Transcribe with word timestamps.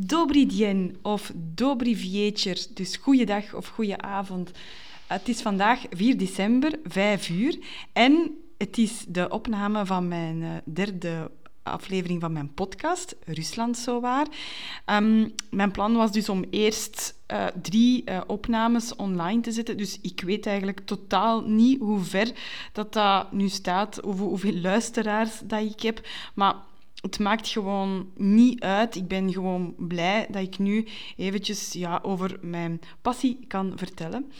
Dobry 0.00 0.46
dien 0.46 0.96
of 1.02 1.32
dobry 1.34 1.96
viecher, 1.96 2.66
dus 2.74 2.96
goeiedag 2.96 3.54
of 3.54 3.66
goeie 3.66 3.96
avond. 3.96 4.50
Het 5.06 5.28
is 5.28 5.42
vandaag 5.42 5.84
4 5.90 6.16
december, 6.16 6.78
5 6.84 7.28
uur. 7.28 7.58
En 7.92 8.38
het 8.58 8.78
is 8.78 9.04
de 9.08 9.28
opname 9.28 9.86
van 9.86 10.08
mijn 10.08 10.42
uh, 10.42 10.50
derde 10.64 11.30
aflevering 11.62 12.20
van 12.20 12.32
mijn 12.32 12.54
podcast, 12.54 13.16
Rusland 13.24 13.76
Zowaar. 13.76 14.26
Um, 14.86 15.34
mijn 15.50 15.70
plan 15.70 15.94
was 15.94 16.12
dus 16.12 16.28
om 16.28 16.44
eerst 16.50 17.14
uh, 17.32 17.46
drie 17.62 18.02
uh, 18.04 18.20
opnames 18.26 18.96
online 18.96 19.40
te 19.40 19.52
zetten. 19.52 19.76
Dus 19.76 19.98
ik 20.02 20.20
weet 20.20 20.46
eigenlijk 20.46 20.80
totaal 20.80 21.40
niet 21.40 21.80
hoe 21.80 22.00
ver 22.00 22.32
dat, 22.72 22.92
dat 22.92 23.32
nu 23.32 23.48
staat, 23.48 24.00
hoeveel, 24.02 24.28
hoeveel 24.28 24.56
luisteraars 24.60 25.40
dat 25.44 25.62
ik 25.62 25.82
heb. 25.82 26.06
Maar 26.34 26.54
het 27.00 27.18
maakt 27.18 27.48
gewoon 27.48 28.10
niet 28.16 28.60
uit. 28.60 28.96
Ik 28.96 29.08
ben 29.08 29.32
gewoon 29.32 29.74
blij 29.76 30.26
dat 30.30 30.42
ik 30.42 30.58
nu 30.58 30.86
eventjes 31.16 31.72
ja, 31.72 31.98
over 32.02 32.38
mijn 32.40 32.80
passie 33.02 33.38
kan 33.46 33.72
vertellen. 33.76 34.30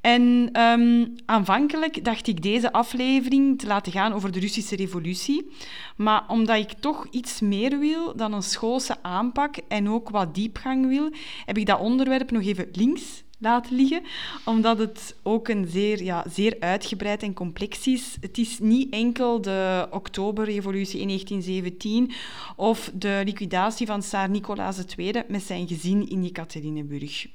En 0.00 0.50
um, 0.60 1.14
aanvankelijk 1.24 2.04
dacht 2.04 2.26
ik 2.26 2.42
deze 2.42 2.72
aflevering 2.72 3.58
te 3.58 3.66
laten 3.66 3.92
gaan 3.92 4.12
over 4.12 4.32
de 4.32 4.40
Russische 4.40 4.76
revolutie. 4.76 5.50
Maar 5.96 6.24
omdat 6.28 6.56
ik 6.56 6.72
toch 6.72 7.06
iets 7.10 7.40
meer 7.40 7.78
wil 7.78 8.16
dan 8.16 8.32
een 8.32 8.42
schoolse 8.42 9.02
aanpak 9.02 9.56
en 9.68 9.88
ook 9.88 10.10
wat 10.10 10.34
diepgang 10.34 10.88
wil, 10.88 11.10
heb 11.44 11.58
ik 11.58 11.66
dat 11.66 11.80
onderwerp 11.80 12.30
nog 12.30 12.42
even 12.42 12.68
links 12.72 13.24
laten 13.38 13.76
liggen, 13.76 14.02
omdat 14.44 14.78
het 14.78 15.16
ook 15.22 15.48
een 15.48 15.66
zeer, 15.68 16.02
ja, 16.02 16.24
zeer 16.28 16.56
uitgebreid 16.60 17.22
en 17.22 17.34
complex 17.34 17.86
is. 17.86 18.16
Het 18.20 18.38
is 18.38 18.58
niet 18.58 18.92
enkel 18.92 19.40
de 19.40 19.88
Oktoberrevolutie 19.90 21.00
in 21.00 21.06
1917 21.06 22.12
of 22.56 22.90
de 22.94 23.22
liquidatie 23.24 23.86
van 23.86 24.00
Tsaar 24.00 24.30
Nicolaas 24.30 24.78
II 24.96 25.22
met 25.28 25.42
zijn 25.42 25.68
gezin 25.68 26.08
in 26.08 26.24
Jekaterinburg. 26.24 27.26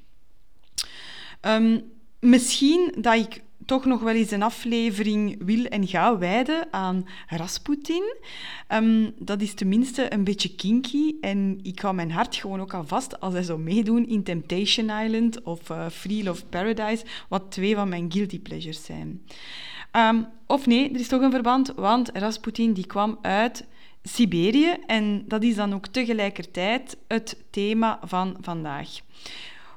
Um, 1.42 1.92
misschien 2.20 2.94
dat 2.98 3.16
ik 3.16 3.42
toch 3.66 3.86
nog 3.86 4.02
wel 4.02 4.14
eens 4.14 4.32
een 4.32 4.44
aflevering 4.44 5.46
wil 5.46 5.66
en 5.66 5.88
ga 5.88 6.18
wijden 6.18 6.68
aan 6.72 7.08
Rasputin. 7.28 8.16
Um, 8.70 9.14
dat 9.20 9.42
is 9.42 9.54
tenminste 9.54 10.14
een 10.14 10.24
beetje 10.24 10.56
kinky 10.56 11.16
en 11.22 11.60
ik 11.64 11.80
hou 11.80 11.96
mijn 11.96 12.12
hart 12.12 12.36
gewoon 12.36 12.62
ook 12.62 12.74
al 12.74 12.88
vast 12.88 13.20
als 13.20 13.34
hij 13.34 13.44
zou 13.44 13.60
meedoen 13.60 14.08
in 14.08 14.24
Temptation 14.24 14.90
Island 14.90 15.42
of 15.42 15.70
uh, 15.70 15.90
Free 15.90 16.24
Love 16.24 16.46
Paradise, 16.46 17.06
wat 17.30 17.52
twee 17.52 17.76
van 17.76 17.90
mijn 17.90 18.12
guilty 18.12 18.40
pleasures 18.40 18.86
zijn. 18.86 19.22
Um, 19.92 20.28
of 20.48 20.66
nee, 20.66 20.90
er 20.94 21.00
is 21.00 21.08
toch 21.08 21.22
een 21.22 21.32
verband, 21.32 21.74
want 21.76 22.10
Rasputin 22.14 22.74
die 22.74 22.88
kwam 22.88 23.18
uit 23.22 23.68
Siberië 24.04 24.78
en 24.86 25.24
dat 25.28 25.44
is 25.44 25.56
dan 25.56 25.74
ook 25.74 25.88
tegelijkertijd 25.88 26.98
het 27.08 27.44
thema 27.50 28.00
van 28.04 28.38
vandaag 28.42 28.90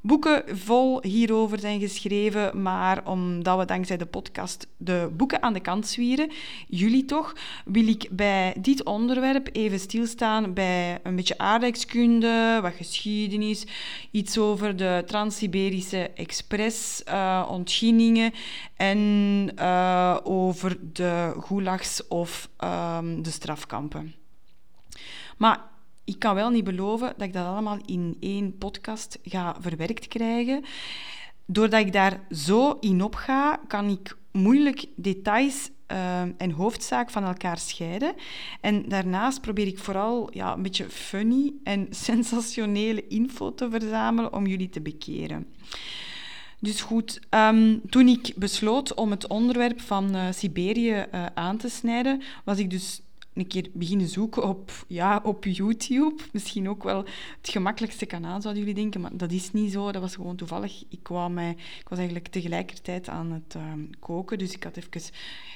boeken 0.06 0.58
vol 0.58 1.02
hierover 1.02 1.58
zijn 1.58 1.80
geschreven, 1.80 2.62
maar 2.62 3.06
omdat 3.06 3.58
we 3.58 3.64
dankzij 3.64 3.97
de 3.97 4.06
podcast 4.06 4.66
de 4.77 5.08
boeken 5.16 5.42
aan 5.42 5.52
de 5.52 5.60
kant 5.60 5.86
zwieren, 5.86 6.30
jullie 6.69 7.05
toch, 7.05 7.33
wil 7.64 7.88
ik 7.88 8.08
bij 8.10 8.55
dit 8.60 8.84
onderwerp 8.84 9.48
even 9.52 9.80
stilstaan 9.80 10.52
bij 10.52 10.98
een 11.02 11.16
beetje 11.16 11.38
aardrijkskunde, 11.38 12.58
wat 12.62 12.72
geschiedenis, 12.75 13.66
iets 14.10 14.38
over 14.38 14.77
de 14.77 15.02
Trans-Siberische 15.06 16.10
Express, 16.14 17.02
uh, 17.08 17.47
ontginningen 17.50 18.32
en 18.77 18.98
uh, 19.58 20.16
over 20.22 20.77
de 20.92 21.34
gulags 21.41 22.08
of 22.08 22.48
um, 22.64 23.22
de 23.22 23.30
strafkampen. 23.30 24.14
Maar 25.36 25.72
ik 26.05 26.19
kan 26.19 26.34
wel 26.34 26.50
niet 26.50 26.64
beloven 26.64 27.14
dat 27.16 27.27
ik 27.27 27.33
dat 27.33 27.47
allemaal 27.47 27.78
in 27.84 28.16
één 28.20 28.58
podcast 28.58 29.19
ga 29.22 29.56
verwerkt 29.60 30.08
krijgen. 30.08 30.64
Doordat 31.47 31.80
ik 31.80 31.92
daar 31.92 32.20
zo 32.30 32.77
in 32.80 33.02
op 33.02 33.14
ga, 33.14 33.60
kan 33.66 33.88
ik 33.88 34.16
moeilijk 34.32 34.87
details 34.97 35.70
uh, 35.92 36.20
en 36.20 36.50
hoofdzaak 36.50 37.10
van 37.10 37.25
elkaar 37.25 37.59
scheiden. 37.59 38.15
En 38.60 38.88
daarnaast 38.88 39.41
probeer 39.41 39.66
ik 39.66 39.78
vooral 39.78 40.31
ja, 40.32 40.53
een 40.53 40.62
beetje 40.62 40.91
funny 40.91 41.53
en 41.62 41.87
sensationele 42.06 43.06
info 43.06 43.54
te 43.54 43.71
verzamelen 43.71 44.32
om 44.32 44.47
jullie 44.47 44.69
te 44.69 44.81
bekeren. 44.81 45.47
Dus 46.60 46.81
goed, 46.81 47.21
um, 47.31 47.81
toen 47.91 48.09
ik 48.09 48.32
besloot 48.36 48.94
om 48.94 49.10
het 49.10 49.26
onderwerp 49.26 49.81
van 49.81 50.16
uh, 50.16 50.26
Siberië 50.31 51.06
uh, 51.15 51.26
aan 51.34 51.56
te 51.56 51.69
snijden, 51.69 52.22
was 52.44 52.59
ik 52.59 52.71
dus 52.71 53.03
een 53.34 53.47
keer 53.47 53.69
beginnen 53.72 54.09
zoeken 54.09 54.49
op, 54.49 54.84
ja, 54.87 55.21
op 55.25 55.45
YouTube. 55.45 56.22
Misschien 56.33 56.69
ook 56.69 56.83
wel 56.83 57.05
het 57.41 57.49
gemakkelijkste 57.49 58.06
kanaal, 58.06 58.41
zouden 58.41 58.62
jullie 58.62 58.81
denken. 58.81 59.00
Maar 59.00 59.17
dat 59.17 59.33
is 59.33 59.53
niet 59.53 59.72
zo. 59.72 59.93
Dat 59.93 60.03
was 60.03 60.15
gewoon 60.15 60.37
toevallig. 60.37 60.84
Ik, 60.89 61.03
kwam, 61.03 61.39
ik 61.39 61.89
was 61.89 61.99
eigenlijk 61.99 62.28
tegelijkertijd 62.28 63.09
aan 63.09 63.33
het 63.33 63.55
uh, 63.56 63.62
koken. 64.00 64.39
Dus 64.39 64.53
ik 64.53 64.62
had 64.62 64.77
even 64.77 65.12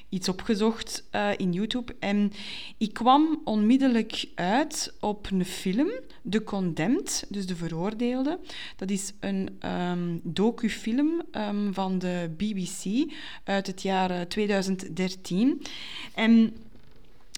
iets 0.08 0.28
opgezocht 0.28 1.04
uh, 1.12 1.30
in 1.36 1.52
YouTube. 1.52 1.96
En 1.98 2.32
ik 2.78 2.92
kwam 2.92 3.40
onmiddellijk 3.44 4.28
uit 4.34 4.94
op 5.00 5.30
een 5.30 5.44
film, 5.44 5.90
The 6.30 6.44
Condemned, 6.44 7.26
dus 7.28 7.46
De 7.46 7.56
Veroordeelde. 7.56 8.38
Dat 8.76 8.90
is 8.90 9.12
een 9.20 9.58
um, 9.66 10.20
docufilm 10.22 11.22
um, 11.32 11.74
van 11.74 11.98
de 11.98 12.30
BBC 12.36 13.12
uit 13.44 13.66
het 13.66 13.82
jaar 13.82 14.28
2013. 14.28 15.60
Eh, 16.14 16.24
en 16.24 16.56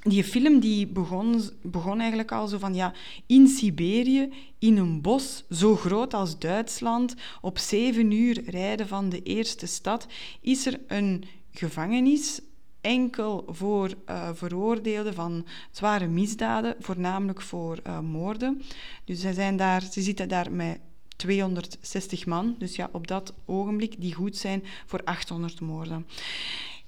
die 0.01 0.25
film 0.25 0.61
die 0.61 0.87
begon, 0.87 1.43
begon 1.63 1.99
eigenlijk 1.99 2.33
al 2.33 2.49
zo 2.49 2.59
van, 2.59 2.75
ja, 2.75 2.93
in 3.27 3.49
Siberië, 3.49 4.33
in 4.59 4.77
een 4.77 5.01
bos 5.01 5.45
zo 5.51 5.77
groot 5.77 6.15
als 6.15 6.39
Duitsland, 6.39 7.15
op 7.41 7.59
zeven 7.59 8.11
uur 8.11 8.51
rijden 8.51 8.89
van 8.89 9.09
de 9.09 9.23
eerste 9.23 9.67
stad, 9.67 10.07
is 10.41 10.67
er 10.67 10.81
een 10.87 11.25
gevangenis 11.53 12.41
enkel 12.81 13.45
voor 13.49 13.95
uh, 14.09 14.29
veroordeelden 14.33 15.15
van 15.15 15.47
zware 15.71 16.07
misdaden, 16.07 16.77
voornamelijk 16.79 17.41
voor 17.43 17.79
uh, 17.87 18.01
moorden. 18.01 18.63
Dus 19.05 19.21
zij 19.21 19.33
zijn 19.33 19.57
daar, 19.57 19.83
ze 19.83 20.03
zitten 20.03 20.29
daar 20.29 20.53
met 20.53 20.79
260 21.17 22.27
man, 22.27 22.55
dus 22.59 22.77
ja, 22.77 22.89
op 22.93 23.07
dat 23.07 23.35
ogenblik, 23.45 24.01
die 24.01 24.15
goed 24.15 24.37
zijn 24.37 24.65
voor 24.87 25.01
800 25.05 25.61
moorden. 25.61 26.07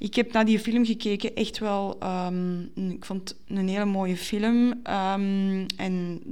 Ik 0.02 0.14
heb 0.14 0.32
naar 0.32 0.44
die 0.44 0.58
film 0.58 0.84
gekeken, 0.84 1.34
echt 1.34 1.58
wel. 1.58 1.98
Um, 2.02 2.70
ik 2.74 3.04
vond 3.04 3.28
het 3.28 3.38
een 3.46 3.68
hele 3.68 3.84
mooie 3.84 4.16
film. 4.16 4.80
Um, 4.84 5.66
en 5.76 6.22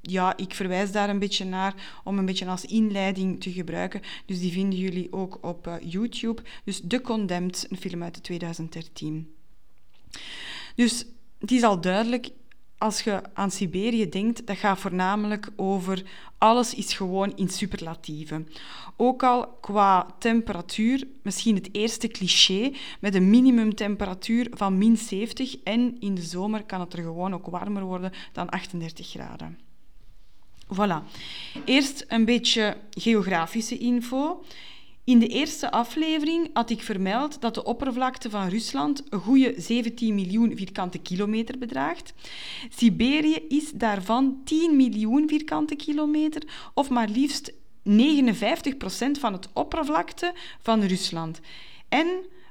ja, 0.00 0.36
ik 0.36 0.54
verwijs 0.54 0.92
daar 0.92 1.08
een 1.08 1.18
beetje 1.18 1.44
naar 1.44 2.00
om 2.04 2.18
een 2.18 2.26
beetje 2.26 2.46
als 2.46 2.64
inleiding 2.64 3.40
te 3.40 3.52
gebruiken. 3.52 4.00
Dus 4.26 4.40
die 4.40 4.52
vinden 4.52 4.78
jullie 4.78 5.12
ook 5.12 5.38
op 5.40 5.66
uh, 5.66 5.74
YouTube. 5.80 6.42
Dus 6.64 6.82
The 6.88 7.00
Condemned, 7.00 7.66
een 7.70 7.76
film 7.76 8.02
uit 8.02 8.22
2013. 8.22 9.34
Dus 10.74 11.06
het 11.38 11.50
is 11.50 11.62
al 11.62 11.80
duidelijk, 11.80 12.30
als 12.84 13.00
je 13.00 13.20
aan 13.34 13.50
Siberië 13.50 14.08
denkt, 14.08 14.46
dat 14.46 14.56
gaat 14.56 14.78
voornamelijk 14.78 15.48
over 15.56 16.02
alles 16.38 16.74
is 16.74 16.92
gewoon 16.92 17.36
in 17.36 17.48
superlatieven. 17.48 18.48
Ook 18.96 19.22
al 19.22 19.46
qua 19.60 20.06
temperatuur, 20.18 21.06
misschien 21.22 21.54
het 21.54 21.68
eerste 21.72 22.08
cliché, 22.08 22.72
met 23.00 23.14
een 23.14 23.30
minimumtemperatuur 23.30 24.46
van 24.50 24.78
min 24.78 24.96
70 24.96 25.56
en 25.62 25.96
in 26.00 26.14
de 26.14 26.22
zomer 26.22 26.64
kan 26.64 26.80
het 26.80 26.92
er 26.92 27.02
gewoon 27.02 27.34
ook 27.34 27.46
warmer 27.46 27.82
worden 27.82 28.12
dan 28.32 28.48
38 28.48 29.08
graden. 29.08 29.58
Voilà. 30.74 31.02
Eerst 31.64 32.04
een 32.08 32.24
beetje 32.24 32.76
geografische 32.90 33.78
info. 33.78 34.44
In 35.04 35.18
de 35.18 35.26
eerste 35.26 35.70
aflevering 35.70 36.50
had 36.52 36.70
ik 36.70 36.82
vermeld 36.82 37.40
dat 37.40 37.54
de 37.54 37.64
oppervlakte 37.64 38.30
van 38.30 38.48
Rusland 38.48 39.02
een 39.08 39.20
goede 39.20 39.54
17 39.56 40.14
miljoen 40.14 40.56
vierkante 40.56 40.98
kilometer 40.98 41.58
bedraagt. 41.58 42.14
Siberië 42.68 43.46
is 43.48 43.70
daarvan 43.70 44.40
10 44.44 44.76
miljoen 44.76 45.28
vierkante 45.28 45.74
kilometer, 45.74 46.42
of 46.74 46.90
maar 46.90 47.08
liefst 47.08 47.52
59 47.82 48.76
procent 48.76 49.18
van 49.18 49.32
het 49.32 49.48
oppervlakte 49.52 50.32
van 50.62 50.82
Rusland. 50.82 51.40
En 51.88 52.08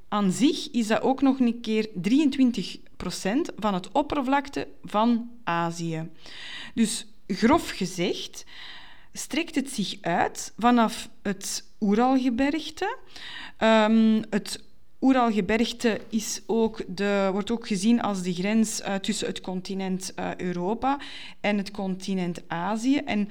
aan 0.08 0.32
zich 0.32 0.72
is 0.72 0.88
dat 0.88 1.02
ook 1.02 1.22
nog 1.22 1.40
een 1.40 1.62
keer 1.62 1.90
23 1.94 2.78
procent 2.98 3.52
van 3.58 3.74
het 3.74 3.92
oppervlakte 3.92 4.68
van 4.84 5.30
Azië. 5.44 6.10
Dus 6.74 7.06
grof 7.28 7.70
gezegd 7.70 8.46
strekt 9.14 9.56
het 9.56 9.70
zich 9.70 9.98
uit 10.02 10.54
vanaf 10.58 11.10
het 11.22 11.72
Oeralgebergte. 11.84 12.98
Um, 13.60 14.24
het 14.30 14.64
Oeralgebergte 15.02 16.00
is 16.10 16.42
ook 16.46 16.84
de, 16.88 17.30
wordt 17.32 17.52
ook 17.52 17.68
gezien 17.68 18.02
als 18.02 18.22
de 18.22 18.34
grens 18.34 18.82
uh, 18.82 18.96
tussen 18.96 19.28
het 19.28 19.42
continent 19.42 20.14
uh, 20.20 20.36
Europa 20.36 21.00
en 21.42 21.58
het 21.58 21.72
continent 21.72 22.42
Azië. 22.48 22.98
En 22.98 23.30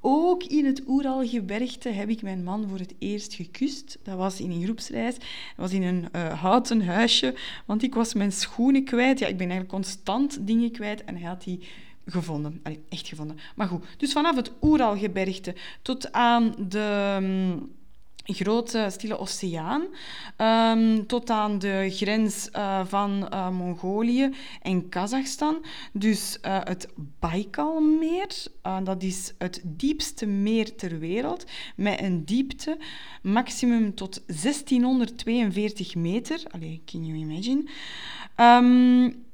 ook 0.00 0.44
in 0.44 0.64
het 0.64 0.82
Oeralgebergte 0.86 1.88
heb 1.88 2.08
ik 2.08 2.22
mijn 2.22 2.44
man 2.44 2.68
voor 2.68 2.78
het 2.78 2.94
eerst 2.98 3.34
gekust. 3.34 3.98
Dat 4.02 4.16
was 4.16 4.40
in 4.40 4.50
een 4.50 4.62
groepsreis. 4.62 5.14
Dat 5.14 5.24
was 5.56 5.72
in 5.72 5.82
een 5.82 6.08
uh, 6.16 6.40
houten 6.40 6.84
huisje, 6.84 7.34
want 7.66 7.82
ik 7.82 7.94
was 7.94 8.14
mijn 8.14 8.32
schoenen 8.32 8.84
kwijt. 8.84 9.18
Ja, 9.18 9.26
ik 9.26 9.36
ben 9.36 9.50
eigenlijk 9.50 9.74
constant 9.74 10.46
dingen 10.46 10.70
kwijt 10.70 11.04
en 11.04 11.16
hij 11.16 11.28
had 11.28 11.44
die 11.44 11.60
gevonden. 12.06 12.62
Echt 12.88 13.08
gevonden. 13.08 13.38
Maar 13.56 13.68
goed, 13.68 13.84
dus 13.96 14.12
vanaf 14.12 14.36
het 14.36 14.52
Oeralgebergte 14.62 15.54
tot 15.82 16.12
aan 16.12 16.54
de... 16.68 17.16
mm, 17.20 17.70
grote 18.24 18.86
stille 18.90 19.18
oceaan, 19.18 19.82
ehm, 20.36 21.04
tot 21.06 21.30
aan 21.30 21.58
de 21.58 21.88
grens 21.90 22.50
eh, 22.50 22.80
van 22.84 23.28
eh, 23.28 23.50
Mongolië 23.50 24.30
en 24.62 24.88
Kazachstan. 24.88 25.64
Dus 25.92 26.40
eh, 26.40 26.58
het 26.64 26.88
Baikalmeer, 27.18 28.46
dat 28.82 29.02
is 29.02 29.34
het 29.38 29.60
diepste 29.64 30.26
meer 30.26 30.76
ter 30.76 30.98
wereld, 30.98 31.44
met 31.76 32.00
een 32.00 32.24
diepte 32.24 32.78
maximum 33.22 33.94
tot 33.94 34.22
1642 34.26 35.94
meter. 35.94 36.42
Allee, 36.50 36.82
can 36.84 37.04
you 37.04 37.18
imagine? 37.18 37.64
Um, 38.36 39.24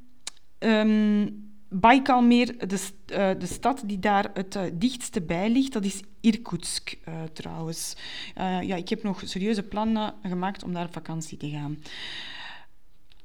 um, 0.59 1.48
Baikalmeer, 1.71 2.69
de, 2.69 2.89
uh, 3.13 3.31
de 3.39 3.47
stad 3.47 3.83
die 3.87 3.99
daar 3.99 4.31
het 4.35 4.57
uh, 4.57 4.63
dichtste 4.73 5.23
bij 5.23 5.51
ligt, 5.51 5.73
dat 5.73 5.85
is 5.85 6.03
Irkutsk 6.21 6.97
uh, 7.09 7.23
trouwens. 7.33 7.97
ja, 8.35 8.75
ik 8.75 8.89
heb 8.89 9.03
nog 9.03 9.23
serieuze 9.25 9.63
plannen 9.63 10.15
gemaakt 10.23 10.63
om 10.63 10.73
daar 10.73 10.87
op 10.87 10.93
vakantie 10.93 11.39
te 11.39 11.51
gaan. 11.51 11.79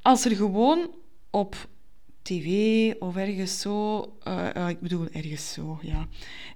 Als 0.01 0.25
er 0.25 0.35
gewoon 0.35 0.95
op 1.29 1.67
tv 2.21 2.93
of 2.99 3.15
ergens 3.15 3.59
zo, 3.59 3.99
ik 4.67 4.79
bedoel 4.79 5.07
ergens 5.11 5.53
zo, 5.53 5.79
ja, 5.81 6.07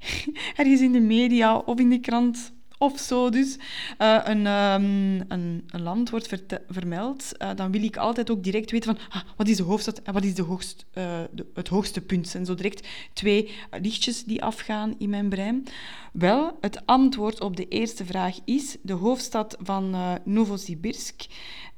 ergens 0.55 0.81
in 0.81 0.91
de 0.91 0.99
media 0.99 1.57
of 1.57 1.79
in 1.79 1.89
de 1.89 1.99
krant 1.99 2.53
of 2.77 2.99
zo 2.99 3.29
dus, 3.29 3.57
een, 3.97 4.45
um, 4.45 5.21
een, 5.27 5.63
een, 5.67 5.81
land 5.81 6.09
wordt 6.09 6.35
vermeld, 6.69 7.31
uh, 7.41 7.49
dan 7.55 7.71
wil 7.71 7.83
ik 7.83 7.97
altijd 7.97 8.29
ook 8.29 8.43
direct 8.43 8.71
weten 8.71 8.95
van 8.95 9.05
ah, 9.09 9.21
wat 9.35 9.47
is 9.47 9.57
de 9.57 9.63
hoofdstad 9.63 10.01
en 10.01 10.13
wat 10.13 10.23
is 10.23 10.35
de 10.35 10.41
hoogst, 10.41 10.85
de, 10.93 11.45
het 11.53 11.67
hoogste 11.67 12.01
punt. 12.01 12.35
En 12.35 12.45
zo 12.45 12.55
direct 12.55 12.87
twee 13.13 13.51
lichtjes 13.81 14.23
die 14.23 14.43
afgaan 14.43 14.95
in 14.97 15.09
mijn 15.09 15.29
brein. 15.29 15.67
Wel, 16.13 16.57
het 16.61 16.85
antwoord 16.85 17.41
op 17.41 17.55
de 17.55 17.67
eerste 17.67 18.05
vraag 18.05 18.37
is 18.45 18.77
de 18.81 18.93
hoofdstad 18.93 19.57
van 19.59 19.95
Novosibirsk. 20.23 21.25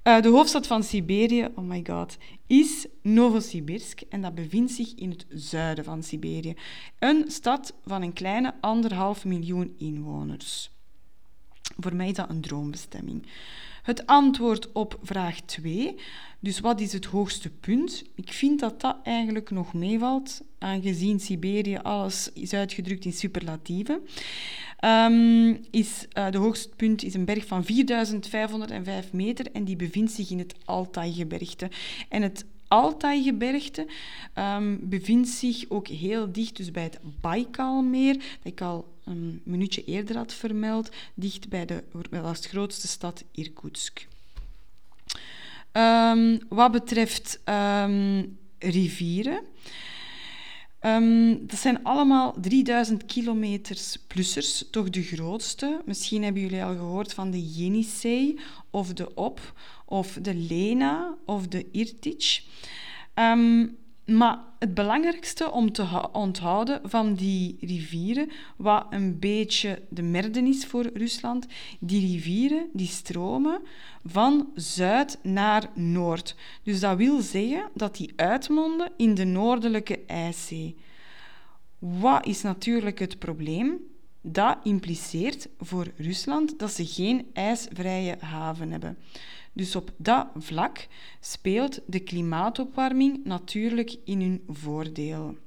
de 0.04 0.30
hoofdstad 0.30 0.68
van 0.68 0.84
Siberië, 0.84 1.48
oh 1.56 1.64
my 1.64 1.84
god, 1.88 2.18
is 2.48 2.88
Novosibirsk 3.02 4.02
en 4.10 4.22
dat 4.22 4.36
bevindt 4.36 4.72
zich 4.72 4.96
in 4.96 5.10
het 5.10 5.26
zuiden 5.30 5.84
van 5.84 6.04
Siberië. 6.04 6.56
Een 7.00 7.26
stad 7.28 7.74
van 7.86 8.02
een 8.02 8.14
kleine 8.14 8.54
anderhalf 8.62 9.26
miljoen 9.26 9.74
inwoners. 9.78 10.72
Voor 11.80 11.96
mij 11.96 12.08
is 12.08 12.16
dat 12.16 12.30
een 12.30 12.42
droombestemming. 12.42 13.26
Het 13.84 14.06
antwoord 14.06 14.72
op 14.72 15.00
vraag 15.02 15.42
2, 15.42 15.96
dus 16.40 16.60
wat 16.60 16.80
is 16.80 16.94
het 16.94 17.06
hoogste 17.06 17.50
punt? 17.50 18.04
Ik 18.16 18.34
vind 18.34 18.60
dat 18.60 18.82
dat 18.82 18.98
eigenlijk 19.04 19.50
nog 19.50 19.74
meevalt, 19.74 20.42
aangezien 20.58 21.20
Siberië 21.20 21.78
alles 21.78 22.30
is 22.34 22.54
uitgedrukt 22.54 23.06
in 23.06 23.14
superlatieven. 23.14 24.02
Um, 24.86 25.58
is, 25.72 26.08
uh, 26.18 26.32
de 26.32 26.38
hoogste 26.38 26.70
punt 26.76 27.04
is 27.04 27.14
een 27.14 27.26
berg 27.26 27.48
van 27.48 27.64
4505 27.64 29.14
meter 29.14 29.52
en 29.52 29.64
die 29.64 29.76
bevindt 29.76 30.12
zich 30.12 30.30
in 30.30 30.40
het 30.40 30.56
Altai-gebergte. 30.66 31.70
En 32.10 32.22
het 32.22 32.46
Altai-gebergte 32.68 33.88
um, 34.36 34.80
bevindt 34.82 35.28
zich 35.28 35.66
ook 35.70 35.88
heel 35.88 36.32
dicht 36.32 36.58
dus 36.58 36.72
bij 36.72 36.84
het 36.84 37.00
Baikalmeer, 37.22 38.14
dat 38.14 38.52
ik 38.52 38.62
al 38.62 38.88
een 39.10 39.42
minuutje 39.44 39.84
eerder 39.84 40.18
had 40.18 40.34
vermeld, 40.34 40.90
dicht 41.14 41.50
bij 41.50 41.66
de 41.66 41.84
als 42.24 42.46
grootste 42.46 42.88
stad 42.88 43.24
Irkutsk. 43.32 44.08
Um, 45.72 46.40
wat 46.50 46.72
betreft 46.72 47.40
um, 47.46 48.38
rivieren, 48.60 49.44
um, 50.82 51.48
dat 51.48 51.60
zijn 51.60 51.84
allemaal 51.84 52.36
3000 52.42 53.06
kilometers 53.06 53.98
plussers, 54.08 54.66
toch 54.72 54.90
de 54.90 55.04
grootste. 55.04 55.82
Misschien 55.86 56.24
hebben 56.24 56.42
jullie 56.42 56.64
al 56.64 56.76
gehoord 56.76 57.14
van 57.14 57.32
de 57.32 57.42
Yenisei 57.42 58.40
of 58.70 58.94
de 58.94 59.16
Op 59.16 59.54
of 59.86 60.18
de 60.22 60.36
Lena 60.36 61.18
of 61.26 61.48
de 61.48 61.66
Irtych. 61.72 62.42
Maar 64.10 64.40
het 64.60 64.74
belangrijkste 64.74 65.52
om 65.52 65.72
te 65.72 66.10
onthouden 66.12 66.82
van 66.84 67.14
die 67.14 67.58
rivieren, 67.62 68.30
wat 68.58 68.86
een 68.90 69.20
beetje 69.20 69.82
de 69.90 70.02
merden 70.02 70.48
is 70.48 70.66
voor 70.66 70.90
Rusland, 70.94 71.46
die 71.80 72.12
rivieren 72.12 72.70
die 72.74 72.88
stromen 72.88 73.62
van 74.06 74.50
zuid 74.56 75.20
naar 75.24 75.70
noord. 75.74 76.36
Dus 76.64 76.80
dat 76.80 76.98
wil 76.98 77.22
zeggen 77.22 77.70
dat 77.74 77.98
die 77.98 78.14
uitmonden 78.16 78.92
in 78.98 79.14
de 79.14 79.26
noordelijke 79.26 80.00
IJszee. 80.08 80.76
Wat 81.80 82.26
is 82.26 82.42
natuurlijk 82.42 83.00
het 83.00 83.20
probleem? 83.20 83.78
Dat 84.22 84.58
impliceert 84.64 85.48
voor 85.60 85.88
Rusland 85.98 86.60
dat 86.60 86.72
ze 86.72 86.86
geen 86.86 87.28
ijsvrije 87.34 88.18
haven 88.20 88.72
hebben. 88.72 88.98
Dus 89.54 89.76
op 89.76 89.92
dat 89.98 90.28
vlak 90.38 90.88
speelt 91.20 91.80
de 91.86 92.00
klimaatopwarming 92.00 93.20
natuurlijk 93.24 93.96
in 94.06 94.22
hun 94.22 94.44
voordeel. 94.48 95.38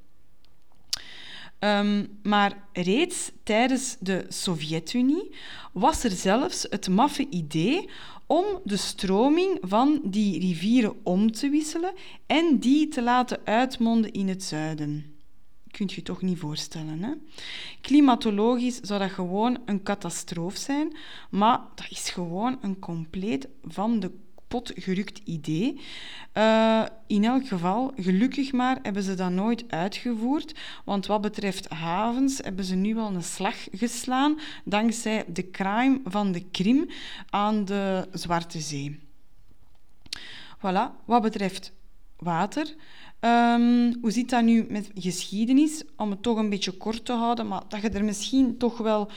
Um, 1.59 2.19
maar 2.23 2.69
reeds 2.73 3.31
tijdens 3.43 3.97
de 4.01 4.25
Sovjet-Unie 4.29 5.35
was 5.73 6.05
er 6.05 6.11
zelfs 6.11 6.67
het 6.71 6.89
maffe 6.89 7.27
idee 7.31 7.89
om 8.27 8.45
de 8.65 8.77
stroming 8.77 9.59
van 9.61 10.01
die 10.05 10.41
rivieren 10.41 10.95
om 11.03 11.33
te 11.33 11.49
wisselen 11.49 11.93
en 12.27 12.59
die 12.59 12.89
te 12.89 13.03
laten 13.03 13.41
uitmonden 13.45 14.13
in 14.13 14.29
het 14.29 14.43
zuiden 14.43 15.12
kunt 15.73 15.93
je 15.93 16.03
toch 16.03 16.23
niet 16.23 16.39
voorstellen. 16.39 17.03
Hè? 17.03 17.13
Klimatologisch 17.81 18.81
zou 18.81 19.01
dat 19.01 19.11
gewoon 19.11 19.59
een 19.65 19.83
catastrofe 19.83 20.59
zijn, 20.59 20.97
maar 21.31 21.61
dat 21.75 21.87
is 21.91 22.11
gewoon 22.11 22.59
een 22.61 22.79
compleet 22.79 23.49
van 23.63 24.01
de 24.01 24.11
pot 24.53 24.73
gerukt 24.75 25.21
idee. 25.25 25.81
Uh, 26.35 26.85
in 27.07 27.25
elk 27.25 27.47
geval, 27.49 27.93
gelukkig 27.97 28.53
maar, 28.53 28.79
hebben 28.83 29.03
ze 29.03 29.15
dat 29.15 29.31
nooit 29.31 29.65
uitgevoerd, 29.69 30.59
want 30.85 31.07
wat 31.07 31.21
betreft 31.21 31.69
havens 31.69 32.39
hebben 32.39 32.65
ze 32.65 32.75
nu 32.75 32.95
wel 32.95 33.15
een 33.15 33.23
slag 33.23 33.57
geslaan 33.71 34.39
dankzij 34.65 35.25
de 35.29 35.51
crime 35.51 36.01
van 36.05 36.33
de 36.33 36.45
Krim 36.51 36.89
aan 37.31 37.65
de 37.65 38.09
Zwarte 38.13 38.61
Zee. 38.61 39.01
Voilà, 40.59 41.05
wat 41.05 41.23
betreft 41.23 41.73
water 42.23 42.75
Um, 43.25 43.95
hoe 44.01 44.11
zit 44.11 44.31
dat 44.31 44.43
nu 44.43 44.67
met 44.69 44.91
geschiedenis? 44.95 45.83
Om 45.97 46.11
het 46.11 46.23
toch 46.23 46.37
een 46.37 46.51
beetje 46.51 46.73
kort 46.73 47.05
te 47.05 47.13
houden, 47.13 47.49
maar 47.49 47.63
dat 47.69 47.81
je 47.83 47.89
er 47.89 48.05
misschien 48.05 48.59
toch 48.59 48.79
wel 48.79 49.11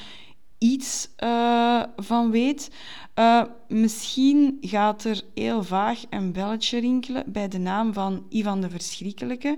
iets 0.58 1.10
uh, 1.24 1.84
van 1.96 2.32
weet. 2.32 2.72
Uh, 3.16 3.44
misschien 3.68 4.58
gaat 4.62 5.04
er 5.04 5.22
heel 5.34 5.64
vaag 5.64 6.04
een 6.10 6.32
belletje 6.32 6.80
rinkelen 6.80 7.24
bij 7.32 7.48
de 7.48 7.58
naam 7.58 7.94
van 7.94 8.26
Ivan 8.30 8.62
de 8.62 8.70
Verschrikkelijke. 8.70 9.58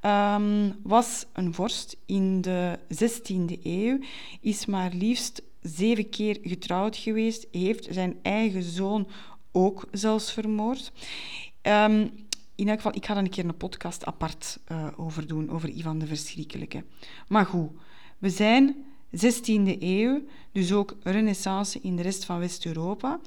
Um, 0.00 0.74
was 0.82 1.26
een 1.32 1.54
vorst 1.54 1.96
in 2.06 2.40
de 2.40 2.78
16e 2.94 3.62
eeuw, 3.62 3.98
is 4.40 4.66
maar 4.66 4.90
liefst 4.92 5.42
zeven 5.60 6.08
keer 6.10 6.38
getrouwd 6.42 6.96
geweest, 6.96 7.46
heeft 7.50 7.86
zijn 7.90 8.18
eigen 8.22 8.62
zoon 8.62 9.08
ook 9.52 9.84
zelfs 9.90 10.32
vermoord. 10.32 10.92
Um, 11.62 12.23
in 12.54 12.68
elk 12.68 12.76
geval, 12.76 12.94
ik 12.94 13.06
ga 13.06 13.12
er 13.12 13.22
een 13.22 13.30
keer 13.30 13.44
een 13.44 13.56
podcast 13.56 14.04
apart 14.04 14.58
uh, 14.72 14.86
over 14.96 15.26
doen, 15.26 15.50
over 15.50 15.68
Ivan 15.68 15.98
de 15.98 16.06
Verschrikkelijke. 16.06 16.84
Maar 17.28 17.46
goed, 17.46 17.70
we 18.18 18.30
zijn 18.30 18.84
16e 19.16 19.78
eeuw, 19.78 20.22
dus 20.52 20.72
ook 20.72 20.96
renaissance 21.02 21.80
in 21.80 21.96
de 21.96 22.02
rest 22.02 22.24
van 22.24 22.38
West-Europa. 22.38 23.20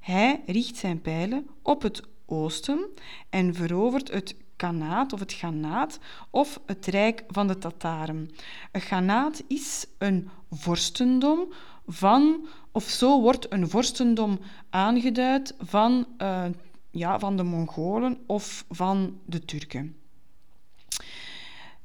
Hij 0.00 0.40
richt 0.46 0.76
zijn 0.76 1.00
pijlen 1.00 1.46
op 1.62 1.82
het 1.82 2.02
oosten 2.26 2.88
en 3.30 3.54
verovert 3.54 4.10
het 4.10 4.34
Kanaat 4.56 5.12
of 5.12 5.20
het 5.20 5.32
Ghanaat 5.32 5.98
of 6.30 6.60
het 6.66 6.86
Rijk 6.86 7.24
van 7.28 7.46
de 7.46 7.58
Tataren. 7.58 8.30
Een 8.72 8.80
Ghanaat 8.80 9.42
is 9.46 9.86
een 9.98 10.28
vorstendom 10.50 11.52
van, 11.86 12.46
of 12.72 12.84
zo 12.84 13.20
wordt 13.20 13.52
een 13.52 13.68
vorstendom 13.68 14.38
aangeduid 14.70 15.54
van 15.58 16.06
uh, 16.18 16.44
ja, 16.90 17.18
van 17.18 17.36
de 17.36 17.42
Mongolen 17.42 18.18
of 18.26 18.64
van 18.68 19.18
de 19.24 19.44
Turken. 19.44 19.96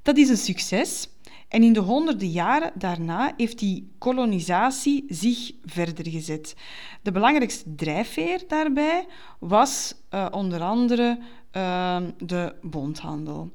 Dat 0.01 0.17
is 0.17 0.29
een 0.29 0.37
succes. 0.37 1.09
En 1.47 1.63
in 1.63 1.73
de 1.73 1.79
honderden 1.79 2.29
jaren 2.29 2.71
daarna 2.75 3.33
heeft 3.37 3.59
die 3.59 3.91
kolonisatie 3.97 5.05
zich 5.07 5.51
verder 5.63 6.09
gezet. 6.09 6.55
De 7.01 7.11
belangrijkste 7.11 7.75
drijfveer 7.75 8.43
daarbij 8.47 9.05
was 9.39 9.95
uh, 10.13 10.27
onder 10.31 10.61
andere 10.61 11.19
uh, 11.53 11.97
de 12.17 12.55
bondhandel. 12.61 13.51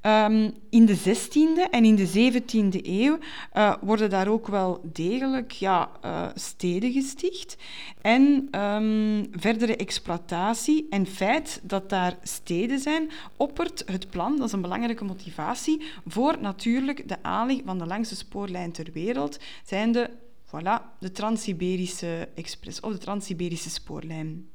Ehm, 0.00 0.50
in 0.70 0.86
de 0.86 0.96
16e 0.96 1.70
en 1.70 1.84
in 1.84 1.94
de 1.94 2.06
17e 2.06 2.86
eeuw 2.86 3.18
uh, 3.54 3.74
worden 3.80 4.10
daar 4.10 4.28
ook 4.28 4.46
wel 4.46 4.80
degelijk 4.92 5.52
ja, 5.52 5.90
uh, 6.04 6.28
steden 6.34 6.92
gesticht. 6.92 7.56
En 8.00 8.48
um, 8.60 9.26
verdere 9.32 9.76
exploitatie 9.76 10.86
en 10.90 11.06
feit 11.06 11.60
dat 11.62 11.88
daar 11.88 12.18
steden 12.22 12.78
zijn, 12.78 13.10
oppert 13.36 13.82
het 13.86 14.10
plan, 14.10 14.36
dat 14.36 14.46
is 14.46 14.52
een 14.52 14.60
belangrijke 14.60 15.04
motivatie, 15.04 15.82
voor 16.06 16.40
natuurlijk 16.40 17.08
de 17.08 17.22
aanleg 17.22 17.60
van 17.64 17.78
de 17.78 17.86
langste 17.86 18.16
spoorlijn 18.16 18.72
ter 18.72 18.88
wereld, 18.92 19.38
zijnde 19.64 20.10
voilà, 20.46 20.98
de 20.98 21.12
Trans-Siberische 21.12 22.28
Express 22.34 22.80
of 22.80 22.92
de 22.92 22.98
Trans-Siberische 22.98 23.70
spoorlijn. 23.70 24.48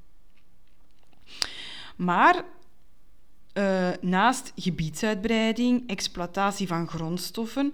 Maar 1.96 2.44
uh, 3.58 3.90
naast 4.02 4.52
gebiedsuitbreiding, 4.56 5.84
exploitatie 5.88 6.68
van 6.68 6.88
grondstoffen 6.88 7.74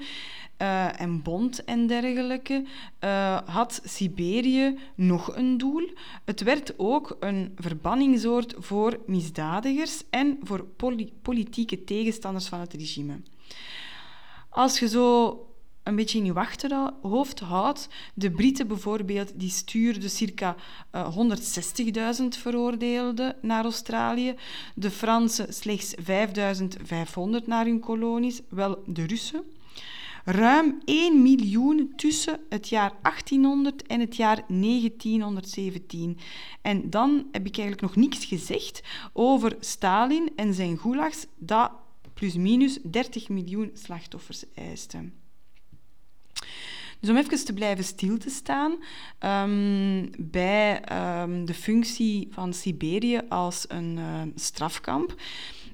uh, 0.61 1.01
en 1.01 1.21
bond 1.21 1.63
en 1.63 1.87
dergelijke, 1.87 2.65
uh, 3.03 3.39
had 3.45 3.81
Siberië 3.83 4.77
nog 4.95 5.35
een 5.35 5.57
doel. 5.57 5.89
Het 6.25 6.41
werd 6.41 6.73
ook 6.77 7.17
een 7.19 7.51
verbanningsoord 7.55 8.53
voor 8.57 8.99
misdadigers 9.05 10.03
en 10.09 10.39
voor 10.41 10.63
poli 10.63 11.13
politieke 11.21 11.83
tegenstanders 11.83 12.47
van 12.47 12.59
het 12.59 12.73
regime. 12.73 13.21
Als 14.49 14.79
je 14.79 14.87
zo 14.87 15.45
een 15.83 15.95
beetje 15.95 16.17
in 16.17 16.25
je 16.25 16.33
achterhoofd 16.33 17.39
houdt. 17.39 17.87
De 18.13 18.31
Britten 18.31 18.67
bijvoorbeeld, 18.67 19.39
die 19.39 19.49
stuurden 19.49 20.09
circa 20.09 20.55
uh, 20.95 21.01
eh, 21.01 22.19
160.000 22.21 22.27
veroordeelden 22.27 23.35
naar 23.41 23.63
Australië. 23.63 24.35
De 24.75 24.91
Fransen 24.91 25.53
slechts 25.53 25.95
5.500 25.95 27.45
naar 27.45 27.65
hun 27.65 27.79
kolonies. 27.79 28.41
Wel, 28.49 28.83
de 28.85 29.05
Russen. 29.05 29.43
Ruim 30.25 30.81
1 30.85 31.21
miljoen 31.21 31.93
tussen 31.95 32.39
het 32.49 32.69
jaar 32.69 32.93
1800 33.01 33.87
en 33.87 33.99
het 33.99 34.15
jaar 34.15 34.43
1917. 34.47 36.17
En 36.61 36.89
dan 36.89 37.27
heb 37.31 37.45
ik 37.45 37.57
eigenlijk 37.57 37.81
nog 37.81 37.95
niks 37.95 38.25
gezegd 38.25 38.83
over 39.13 39.55
Stalin 39.59 40.29
en 40.35 40.53
zijn 40.53 40.77
gulags, 40.77 41.25
dat 41.37 41.71
plus 42.13 42.35
minus 42.35 42.79
30 42.83 43.29
miljoen 43.29 43.71
slachtoffers 43.73 44.43
eisten. 44.53 45.20
Dus 47.01 47.09
om 47.09 47.17
even 47.17 47.45
te 47.45 47.53
blijven 47.53 47.83
stil 47.83 48.17
te 48.17 48.29
staan 48.29 48.71
um, 49.19 50.09
bij 50.17 50.81
um, 51.21 51.45
de 51.45 51.53
functie 51.53 52.27
van 52.31 52.53
Siberië 52.53 53.21
als 53.29 53.65
een 53.67 53.97
uh, 53.97 54.21
strafkamp. 54.35 55.15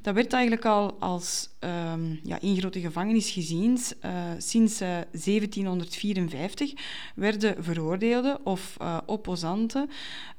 Dat 0.08 0.16
werd 0.16 0.34
eigenlijk 0.34 0.66
al 0.66 0.96
als 1.00 1.50
um, 1.60 2.20
ja, 2.24 2.38
grote 2.42 2.80
gevangenis 2.80 3.30
gezien. 3.30 3.78
Uh, 4.06 4.12
sinds 4.38 4.82
uh, 4.82 4.88
1754 5.12 6.74
werden 7.16 7.64
veroordeelden 7.64 8.46
of 8.46 8.78
uh, 8.82 8.98
opposanten 9.06 9.90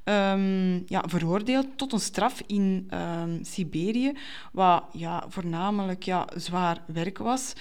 um, 0.03 0.83
ja, 0.87 1.03
veroordeeld 1.07 1.67
tot 1.75 1.93
een 1.93 1.99
straf 1.99 2.41
in 2.47 2.91
um, 2.93 3.39
Siberië, 3.43 4.13
wat 4.51 4.83
ja, 4.91 5.25
voornamelijk 5.27 6.03
ja, 6.03 6.27
zwaar 6.35 6.83
werk 6.87 7.17
was. 7.17 7.53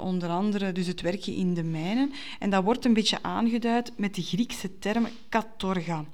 Onder 0.00 0.28
andere 0.28 0.72
dus 0.72 0.86
het 0.86 1.00
werken 1.00 1.34
in 1.34 1.54
de 1.54 1.64
mijnen. 1.64 2.12
En 2.38 2.50
dat 2.50 2.64
wordt 2.64 2.84
een 2.84 2.94
beetje 2.94 3.22
aangeduid 3.22 3.92
met 3.96 4.14
de 4.14 4.22
Griekse 4.22 4.78
term 4.78 5.06
katorga. 5.28 6.04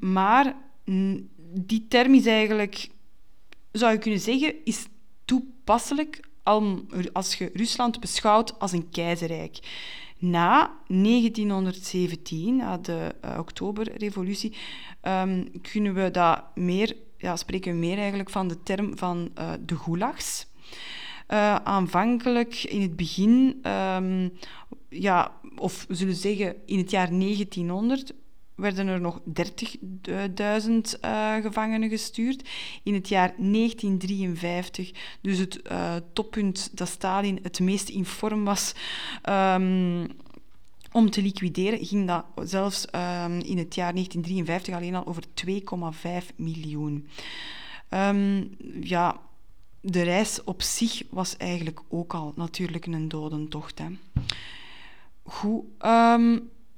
maar 0.00 0.54
die 1.54 1.86
term 1.88 2.14
is 2.14 2.26
eigenlijk 2.26 2.88
zou 3.78 3.92
je 3.92 3.98
kunnen 3.98 4.20
zeggen, 4.20 4.54
is 4.64 4.86
toepasselijk 5.24 6.20
als 7.12 7.34
je 7.34 7.50
Rusland 7.54 8.00
beschouwt 8.00 8.58
als 8.58 8.72
een 8.72 8.90
keizerrijk. 8.90 9.58
Na 10.18 10.70
1917, 10.88 12.56
na 12.56 12.76
de 12.76 13.14
uh, 13.24 13.38
Oktoberrevolutie, 13.38 14.52
um, 15.02 15.60
kunnen 15.60 15.94
we 15.94 16.10
dat 16.10 16.42
meer, 16.54 16.96
ja, 17.18 17.36
spreken 17.36 17.72
we 17.72 17.78
meer 17.78 17.98
eigenlijk 17.98 18.30
van 18.30 18.48
de 18.48 18.62
term 18.62 18.98
van 18.98 19.30
uh, 19.38 19.52
de 19.60 19.76
gulags. 19.76 20.46
Uh, 21.28 21.54
aanvankelijk 21.54 22.62
in 22.62 22.80
het 22.80 22.96
begin, 22.96 23.62
um, 23.66 24.32
ja, 24.88 25.32
of 25.56 25.84
we 25.88 25.94
zullen 25.94 26.14
zeggen 26.14 26.56
in 26.66 26.78
het 26.78 26.90
jaar 26.90 27.08
1900, 27.08 28.14
werden 28.56 28.86
er 28.86 29.00
nog 29.00 29.20
30.000 29.20 29.24
uh, 30.08 31.34
gevangenen 31.34 31.88
gestuurd. 31.88 32.48
In 32.82 32.94
het 32.94 33.08
jaar 33.08 33.34
1953, 33.36 34.92
dus 35.20 35.38
het 35.38 35.60
uh, 35.72 35.94
toppunt 36.12 36.70
dat 36.78 36.88
Stalin 36.88 37.38
het 37.42 37.60
meest 37.60 37.88
in 37.88 38.04
vorm 38.04 38.44
was 38.44 38.74
um, 39.28 40.06
om 40.92 41.10
te 41.10 41.22
liquideren, 41.22 41.86
ging 41.86 42.06
dat 42.06 42.24
zelfs 42.48 42.86
um, 42.94 43.40
in 43.40 43.58
het 43.58 43.74
jaar 43.74 43.92
1953 43.92 44.74
alleen 44.74 44.94
al 44.94 45.06
over 45.06 45.22
2,5 46.30 46.34
miljoen. 46.36 47.08
Um, 47.90 48.56
ja, 48.80 49.20
de 49.80 50.02
reis 50.02 50.44
op 50.44 50.62
zich 50.62 51.02
was 51.10 51.36
eigenlijk 51.36 51.80
ook 51.88 52.14
al 52.14 52.32
natuurlijk 52.36 52.86
een 52.86 53.08
dodentocht. 53.08 53.78
Hè. 53.78 53.86
Goed. 55.22 55.64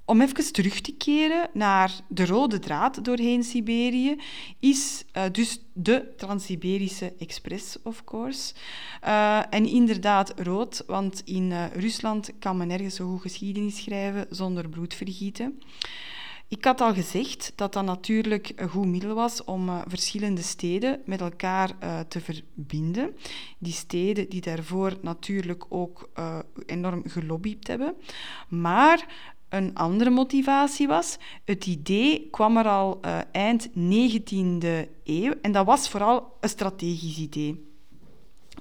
Om 0.08 0.20
even 0.20 0.52
terug 0.52 0.80
te 0.80 0.92
keren 0.92 1.50
naar 1.52 1.92
de 2.08 2.26
rode 2.26 2.58
draad 2.58 3.04
doorheen 3.04 3.44
Siberië, 3.44 4.16
is 4.58 5.04
uh, 5.16 5.22
dus 5.32 5.60
de 5.72 6.14
Trans-Siberische 6.16 7.12
Express, 7.18 7.76
of 7.82 8.04
course. 8.04 8.54
Uh, 9.04 9.54
en 9.54 9.66
inderdaad 9.66 10.40
rood, 10.40 10.84
want 10.86 11.22
in 11.24 11.50
uh, 11.50 11.64
Rusland 11.74 12.30
kan 12.38 12.56
men 12.56 12.66
nergens 12.66 12.94
zo 12.94 13.08
goed 13.08 13.20
geschiedenis 13.20 13.76
schrijven 13.76 14.26
zonder 14.30 14.68
bloedvergieten. 14.68 15.58
Ik 16.48 16.64
had 16.64 16.80
al 16.80 16.94
gezegd 16.94 17.52
dat 17.54 17.72
dat 17.72 17.84
natuurlijk 17.84 18.52
een 18.56 18.68
goed 18.68 18.86
middel 18.86 19.14
was 19.14 19.44
om 19.44 19.82
verschillende 19.86 20.42
steden 20.42 21.00
met 21.04 21.20
elkaar 21.20 21.70
te 22.08 22.20
verbinden. 22.20 23.16
Die 23.58 23.72
steden 23.72 24.28
die 24.28 24.40
daarvoor 24.40 24.96
natuurlijk 25.02 25.64
ook 25.68 26.08
enorm 26.66 27.02
gelobbyd 27.06 27.66
hebben. 27.66 27.94
Maar 28.48 29.06
een 29.48 29.74
andere 29.74 30.10
motivatie 30.10 30.88
was. 30.88 31.16
Het 31.44 31.66
idee 31.66 32.28
kwam 32.30 32.56
er 32.56 32.68
al 32.68 33.00
uh, 33.04 33.18
eind 33.32 33.68
19e 33.68 34.88
eeuw 35.04 35.32
en 35.42 35.52
dat 35.52 35.66
was 35.66 35.88
vooral 35.88 36.36
een 36.40 36.48
strategisch 36.48 37.18
idee. 37.18 37.66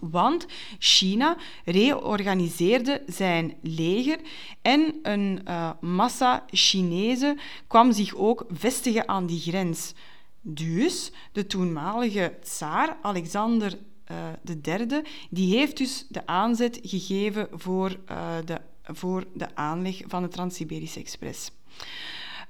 Want 0.01 0.45
China 0.79 1.37
reorganiseerde 1.65 3.03
zijn 3.05 3.53
leger 3.61 4.19
en 4.61 4.99
een 5.01 5.41
uh, 5.47 5.71
massa 5.81 6.45
Chinezen 6.49 7.39
kwam 7.67 7.91
zich 7.91 8.15
ook 8.15 8.45
vestigen 8.49 9.07
aan 9.07 9.25
die 9.25 9.39
grens. 9.39 9.93
Dus 10.41 11.11
de 11.31 11.47
toenmalige 11.47 12.37
tsaar 12.43 12.97
Alexander 13.01 13.77
uh, 14.11 14.63
III, 14.63 15.01
die 15.29 15.57
heeft 15.57 15.77
dus 15.77 16.05
de 16.09 16.27
aanzet 16.27 16.79
gegeven 16.83 17.47
voor 17.51 17.97
uh, 18.11 18.35
de 18.45 18.61
voor 18.93 19.23
de 19.33 19.55
aanleg 19.55 20.01
van 20.07 20.21
de 20.21 20.27
Trans-Siberische 20.27 20.99
Express. 20.99 21.51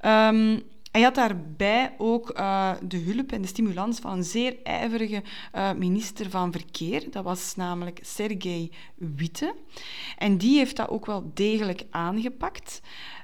Um, 0.05 0.61
hij 0.91 1.01
had 1.01 1.15
daarbij 1.15 1.95
ook 1.97 2.39
uh, 2.39 2.71
de 2.81 2.97
hulp 2.97 3.31
en 3.31 3.41
de 3.41 3.47
stimulans 3.47 3.99
van 3.99 4.11
een 4.11 4.23
zeer 4.23 4.55
ijverige 4.63 5.23
uh, 5.55 5.73
minister 5.73 6.29
van 6.29 6.51
Verkeer. 6.51 7.11
Dat 7.11 7.23
was 7.23 7.55
namelijk 7.55 7.99
Sergei 8.01 8.71
Witte. 8.95 9.55
En 10.17 10.37
die 10.37 10.57
heeft 10.57 10.75
dat 10.75 10.89
ook 10.89 11.05
wel 11.05 11.31
degelijk 11.33 11.83
aangepakt. 11.89 12.81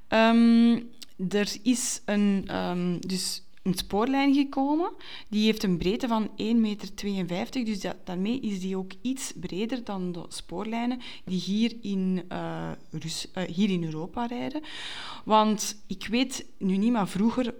Um, 0.09 0.89
er 1.29 1.55
is 1.63 2.01
een, 2.05 2.55
um, 2.55 2.99
dus 2.99 3.42
een 3.63 3.73
spoorlijn 3.73 4.33
gekomen. 4.33 4.91
Die 5.27 5.45
heeft 5.45 5.63
een 5.63 5.77
breedte 5.77 6.07
van 6.07 6.29
1,52 6.29 6.35
meter, 6.55 7.65
dus 7.65 7.85
daarmee 8.03 8.39
is 8.39 8.59
die 8.59 8.77
ook 8.77 8.91
iets 9.01 9.33
breder 9.39 9.83
dan 9.83 10.11
de 10.11 10.25
spoorlijnen 10.27 10.99
die 11.25 11.39
hier 11.39 11.75
in, 11.81 12.23
uh, 12.31 12.71
Rus, 12.91 13.27
uh, 13.37 13.43
hier 13.43 13.69
in 13.69 13.83
Europa 13.83 14.25
rijden. 14.25 14.61
Want 15.25 15.83
ik 15.87 16.07
weet 16.07 16.45
nu 16.57 16.77
niet, 16.77 16.91
maar 16.91 17.07
vroeger, 17.07 17.53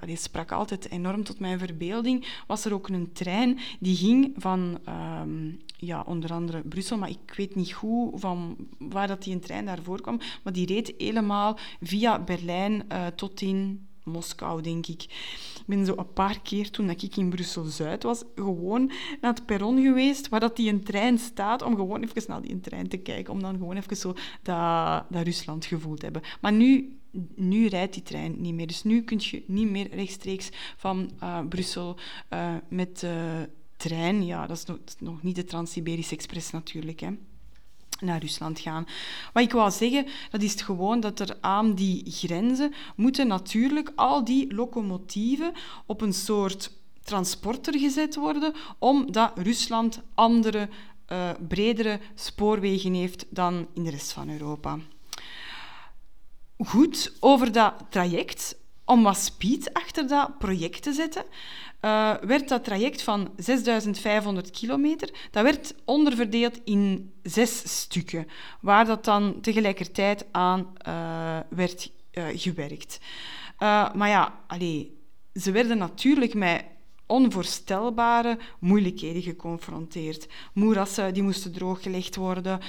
allee, 0.00 0.16
sprak 0.16 0.52
altijd 0.52 0.90
enorm 0.90 1.24
tot 1.24 1.38
mijn 1.38 1.58
verbeelding, 1.58 2.42
was 2.46 2.64
er 2.64 2.74
ook 2.74 2.88
een 2.88 3.12
trein 3.12 3.58
die 3.80 3.96
ging 3.96 4.34
van 4.36 4.78
um, 4.88 5.58
ja, 5.76 6.02
onder 6.06 6.32
andere 6.32 6.60
Brussel, 6.60 6.98
maar 6.98 7.10
ik 7.10 7.34
weet 7.36 7.54
niet 7.54 7.72
goed 7.72 8.20
van 8.20 8.56
waar 8.78 9.06
dat 9.06 9.22
die 9.22 9.34
een 9.34 9.40
trein 9.40 9.64
daarvoor 9.64 10.00
kwam, 10.00 10.20
maar 10.42 10.52
die 10.52 10.66
reed 10.66 10.94
helemaal 10.98 11.58
via 11.80 12.18
Berlijn 12.18 12.84
uh, 12.92 13.06
tot 13.06 13.40
in 13.40 13.86
Moskou, 14.08 14.62
denk 14.62 14.86
ik. 14.86 15.02
Ik 15.02 15.62
ben 15.66 15.86
zo 15.86 15.94
een 15.96 16.12
paar 16.12 16.40
keer, 16.40 16.70
toen 16.70 16.90
ik 16.90 17.16
in 17.16 17.30
Brussel-Zuid 17.30 18.02
was, 18.02 18.22
gewoon 18.34 18.86
naar 19.20 19.34
het 19.34 19.46
perron 19.46 19.82
geweest, 19.82 20.28
waar 20.28 20.40
dat 20.40 20.56
die 20.56 20.70
een 20.70 20.84
trein 20.84 21.18
staat, 21.18 21.62
om 21.62 21.76
gewoon 21.76 22.02
even 22.02 22.22
naar 22.26 22.42
die 22.42 22.60
trein 22.60 22.88
te 22.88 22.96
kijken, 22.96 23.32
om 23.32 23.40
dan 23.42 23.56
gewoon 23.56 23.76
even 23.76 23.96
zo 23.96 24.14
dat, 24.42 25.04
dat 25.10 25.22
Rusland 25.22 25.64
gevoeld 25.64 25.98
te 25.98 26.04
hebben. 26.04 26.22
Maar 26.40 26.52
nu, 26.52 26.98
nu 27.34 27.66
rijdt 27.66 27.94
die 27.94 28.02
trein 28.02 28.34
niet 28.38 28.54
meer. 28.54 28.66
Dus 28.66 28.82
nu 28.82 29.02
kun 29.02 29.18
je 29.20 29.44
niet 29.46 29.70
meer 29.70 29.94
rechtstreeks 29.94 30.48
van 30.76 31.10
uh, 31.22 31.40
Brussel 31.48 31.98
uh, 32.30 32.54
met... 32.68 33.02
Uh, 33.04 33.12
trein. 33.76 34.26
Ja, 34.26 34.46
dat 34.46 34.56
is 34.56 34.64
nog, 34.64 34.78
nog 34.98 35.22
niet 35.22 35.36
de 35.36 35.44
Trans-Siberische 35.44 36.14
Express 36.14 36.50
natuurlijk. 36.50 37.00
Hè 37.00 37.10
naar 38.00 38.20
Rusland 38.20 38.60
gaan. 38.60 38.86
Wat 39.32 39.42
ik 39.42 39.52
wou 39.52 39.70
zeggen, 39.70 40.06
dat 40.30 40.42
is 40.42 40.54
gewoon 40.54 41.00
dat 41.00 41.20
er 41.20 41.36
aan 41.40 41.74
die 41.74 42.04
grenzen 42.10 42.74
moeten 42.96 43.26
natuurlijk 43.26 43.92
al 43.94 44.24
die 44.24 44.54
locomotieven 44.54 45.52
op 45.86 46.00
een 46.00 46.12
soort 46.12 46.76
transporter 47.02 47.78
gezet 47.78 48.14
worden, 48.14 48.54
omdat 48.78 49.32
Rusland 49.34 50.00
andere, 50.14 50.68
uh, 51.12 51.30
bredere 51.48 52.00
spoorwegen 52.14 52.94
heeft 52.94 53.26
dan 53.30 53.66
in 53.74 53.84
de 53.84 53.90
rest 53.90 54.12
van 54.12 54.30
Europa. 54.30 54.78
Goed, 56.58 57.12
over 57.20 57.52
dat 57.52 57.74
traject, 57.90 58.56
om 58.84 59.02
wat 59.02 59.18
speed 59.18 59.72
achter 59.72 60.08
dat 60.08 60.38
project 60.38 60.82
te 60.82 60.92
zetten, 60.92 61.24
uh, 61.80 62.14
werd 62.14 62.48
dat 62.48 62.64
traject 62.64 63.02
van 63.02 63.30
6500 63.36 64.50
kilometer, 64.50 65.10
dat 65.30 65.42
werd 65.42 65.74
onderverdeeld 65.84 66.60
in 66.64 67.12
zes 67.22 67.80
stukken, 67.80 68.26
waar 68.60 68.86
dat 68.86 69.04
dan 69.04 69.40
tegelijkertijd 69.40 70.26
aan 70.30 70.72
uh, 70.88 71.38
werd 71.50 71.92
uh, 72.12 72.24
gewerkt. 72.32 73.00
maar 73.94 74.08
ja, 74.08 74.38
allee, 74.46 74.98
ze 75.32 75.50
werden 75.50 75.78
natuurlijk 75.78 76.34
met 76.34 76.64
onvoorstelbare 77.06 78.38
moeilijkheden 78.58 79.22
geconfronteerd. 79.22 80.28
Moerassen 80.52 81.14
die 81.14 81.22
moesten 81.22 81.52
drooggelegd 81.52 82.16
worden, 82.16 82.60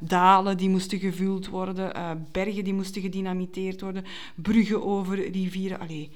dalen 0.00 0.56
die 0.56 0.68
moesten 0.68 0.98
gevuld 0.98 1.48
worden, 1.48 1.92
bergen 2.32 2.64
die 2.64 2.74
moesten 2.74 3.02
gedynamiteerd 3.02 3.80
worden, 3.80 4.04
bruggen 4.36 4.84
over 4.84 5.30
rivieren. 5.30 5.78
Allee, 5.78 6.10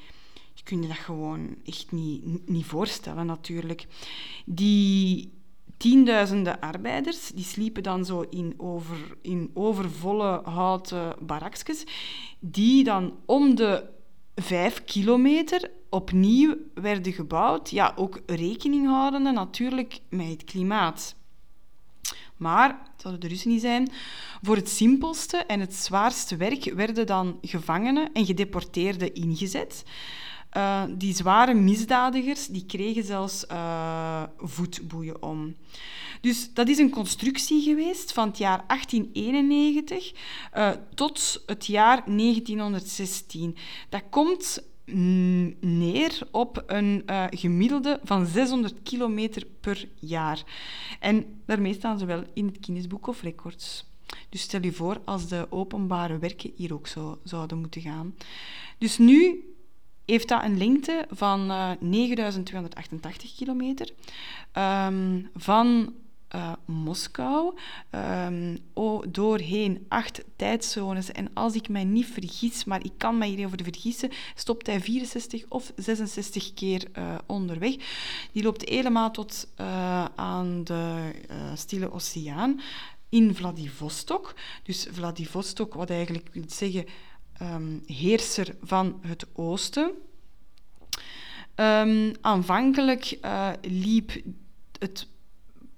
je 0.62 0.68
kunt 0.70 0.82
je 0.82 0.88
dat 0.88 0.98
gewoon 0.98 1.56
echt 1.64 1.92
niet, 1.92 2.48
niet 2.48 2.64
voorstellen, 2.64 3.26
natuurlijk. 3.26 3.86
Die 4.44 5.32
tienduizenden 5.76 6.60
arbeiders, 6.60 7.28
die 7.28 7.44
sliepen 7.44 7.82
dan 7.82 8.04
zo 8.04 8.20
in, 8.30 8.54
over, 8.56 9.16
in 9.22 9.50
overvolle 9.54 10.40
houten 10.44 11.16
barakjes, 11.20 11.84
die 12.40 12.84
dan 12.84 13.14
om 13.26 13.54
de 13.54 13.84
vijf 14.34 14.84
kilometer 14.84 15.70
opnieuw 15.90 16.56
werden 16.74 17.12
gebouwd. 17.12 17.70
Ja, 17.70 17.92
ook 17.96 18.20
rekening 18.26 18.86
houdende 18.86 19.30
natuurlijk 19.30 20.00
met 20.08 20.28
het 20.28 20.44
klimaat. 20.44 21.14
Maar, 22.36 22.90
zouden 22.96 23.22
de 23.22 23.28
Russen 23.28 23.50
niet 23.50 23.60
zijn, 23.60 23.90
voor 24.42 24.56
het 24.56 24.68
simpelste 24.68 25.36
en 25.36 25.60
het 25.60 25.74
zwaarste 25.74 26.36
werk 26.36 26.64
werden 26.64 27.06
dan 27.06 27.38
gevangenen 27.40 28.12
en 28.12 28.26
gedeporteerden 28.26 29.14
ingezet. 29.14 29.84
Uh, 30.56 30.82
die 30.88 31.14
zware 31.14 31.54
misdadigers 31.54 32.46
die 32.46 32.66
kregen 32.66 33.04
zelfs 33.04 33.44
uh, 33.52 34.22
voetboeien 34.38 35.22
om. 35.22 35.54
Dus 36.20 36.54
dat 36.54 36.68
is 36.68 36.78
een 36.78 36.90
constructie 36.90 37.62
geweest 37.62 38.12
van 38.12 38.28
het 38.28 38.38
jaar 38.38 38.64
1891 38.66 40.12
uh, 40.12 40.68
eh, 40.68 40.76
tot 40.94 41.42
het 41.46 41.66
jaar 41.66 42.02
1916. 42.06 43.56
Dat 43.88 44.02
komt 44.10 44.70
neer 45.60 46.18
op 46.30 46.62
een 46.66 47.02
gemiddelde 47.30 48.00
van 48.02 48.26
600 48.26 48.74
kilometer 48.82 49.46
per 49.60 49.88
jaar. 49.94 50.42
En 51.00 51.40
daarmee 51.46 51.74
staan 51.74 51.98
ze 51.98 52.04
wel 52.04 52.24
in 52.34 52.46
het 52.46 52.58
Guinness 52.60 52.86
Book 52.86 53.06
of 53.06 53.22
Records. 53.22 53.84
Dus 54.28 54.40
stel 54.40 54.62
je 54.62 54.72
voor 54.72 55.00
als 55.04 55.28
de 55.28 55.46
openbare 55.50 56.18
werken 56.18 56.52
hier 56.56 56.74
ook 56.74 56.86
zo 56.86 57.18
zouden 57.24 57.58
moeten 57.58 57.80
gaan. 57.80 58.14
Dus 58.78 58.98
nu 58.98 59.44
heeft 60.04 60.28
dat 60.28 60.42
een 60.44 60.58
lengte 60.58 61.06
van 61.10 61.50
uh, 61.50 61.70
eh, 61.70 61.80
9288 61.80 63.34
kilometer. 63.34 63.90
Um, 64.86 65.30
van 65.34 65.94
uh, 66.34 66.52
Moskou 66.64 67.54
um, 67.90 68.58
doorheen 69.10 69.84
acht 69.88 70.24
tijdzones. 70.36 71.12
En 71.12 71.30
als 71.34 71.54
ik 71.54 71.68
mij 71.68 71.84
niet 71.84 72.06
vergis, 72.06 72.64
maar 72.64 72.84
ik 72.84 72.92
kan 72.96 73.18
mij 73.18 73.28
hierover 73.28 73.62
vergissen, 73.62 74.10
stopt 74.34 74.66
hij 74.66 74.80
64 74.80 75.44
of 75.48 75.72
66 75.76 76.54
keer 76.54 76.88
uh, 76.98 77.14
onderweg. 77.26 77.76
Die 78.32 78.42
loopt 78.42 78.68
helemaal 78.68 79.10
tot 79.10 79.48
aan 80.14 80.64
de 80.64 81.10
Stille 81.54 81.92
Oceaan 81.92 82.60
in 83.08 83.34
Vladivostok. 83.34 84.34
Dus 84.62 84.86
Vladivostok, 84.90 85.74
wat 85.74 85.90
eigenlijk 85.90 86.28
wil 86.32 86.44
zeggen 86.46 86.86
um, 87.42 87.82
heerser 87.86 88.56
van 88.62 89.00
het 89.00 89.26
oosten. 89.32 89.90
Um, 91.54 92.12
aanvankelijk 92.20 93.18
uh, 93.24 93.48
liep 93.60 94.12
het 94.78 95.06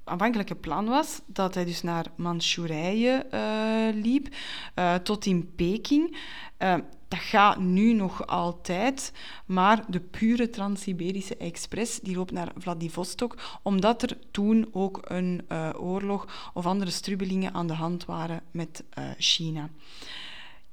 aanvankelijke 0.04 0.54
plan 0.54 0.86
was 0.86 1.20
dat 1.26 1.54
hij 1.54 1.64
dus 1.64 1.82
naar 1.82 2.06
Manchurije 2.16 3.26
uh, 3.30 4.02
liep, 4.02 4.28
uh, 4.74 4.94
tot 4.94 5.26
in 5.26 5.54
Peking. 5.54 6.16
Uh, 6.58 6.74
dat 7.08 7.18
gaat 7.18 7.58
nu 7.58 7.92
nog 7.92 8.26
altijd, 8.26 9.12
maar 9.46 9.84
de 9.88 10.00
pure 10.00 10.50
Trans-Siberische 10.50 11.36
Express 11.36 12.00
die 12.00 12.16
loopt 12.16 12.32
naar 12.32 12.52
Vladivostok, 12.56 13.58
omdat 13.62 14.02
er 14.02 14.18
toen 14.30 14.68
ook 14.72 15.00
een 15.02 15.42
oorlog 15.76 16.50
of 16.54 16.66
andere 16.66 16.90
strubbelingen 16.90 17.54
aan 17.54 17.66
de 17.66 17.72
hand 17.72 18.04
waren 18.04 18.42
met 18.50 18.84
China. 19.18 19.70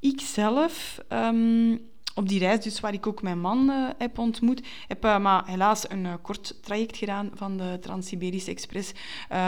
Ik 0.01 0.21
zelf 0.21 0.99
um, 1.09 1.79
op 2.15 2.29
die 2.29 2.39
reis, 2.39 2.63
dus 2.63 2.79
waar 2.79 2.93
ik 2.93 3.07
ook 3.07 3.21
mijn 3.21 3.39
man 3.39 3.69
uh, 3.69 3.89
heb 3.97 4.17
ontmoet, 4.17 4.61
heb 4.87 5.05
uh, 5.05 5.19
maar 5.19 5.47
helaas 5.47 5.89
een 5.89 6.05
uh, 6.05 6.13
kort 6.21 6.63
traject 6.63 6.97
gedaan 6.97 7.31
van 7.33 7.57
de 7.57 7.77
Trans-Siberische 7.81 8.51
Express 8.51 8.91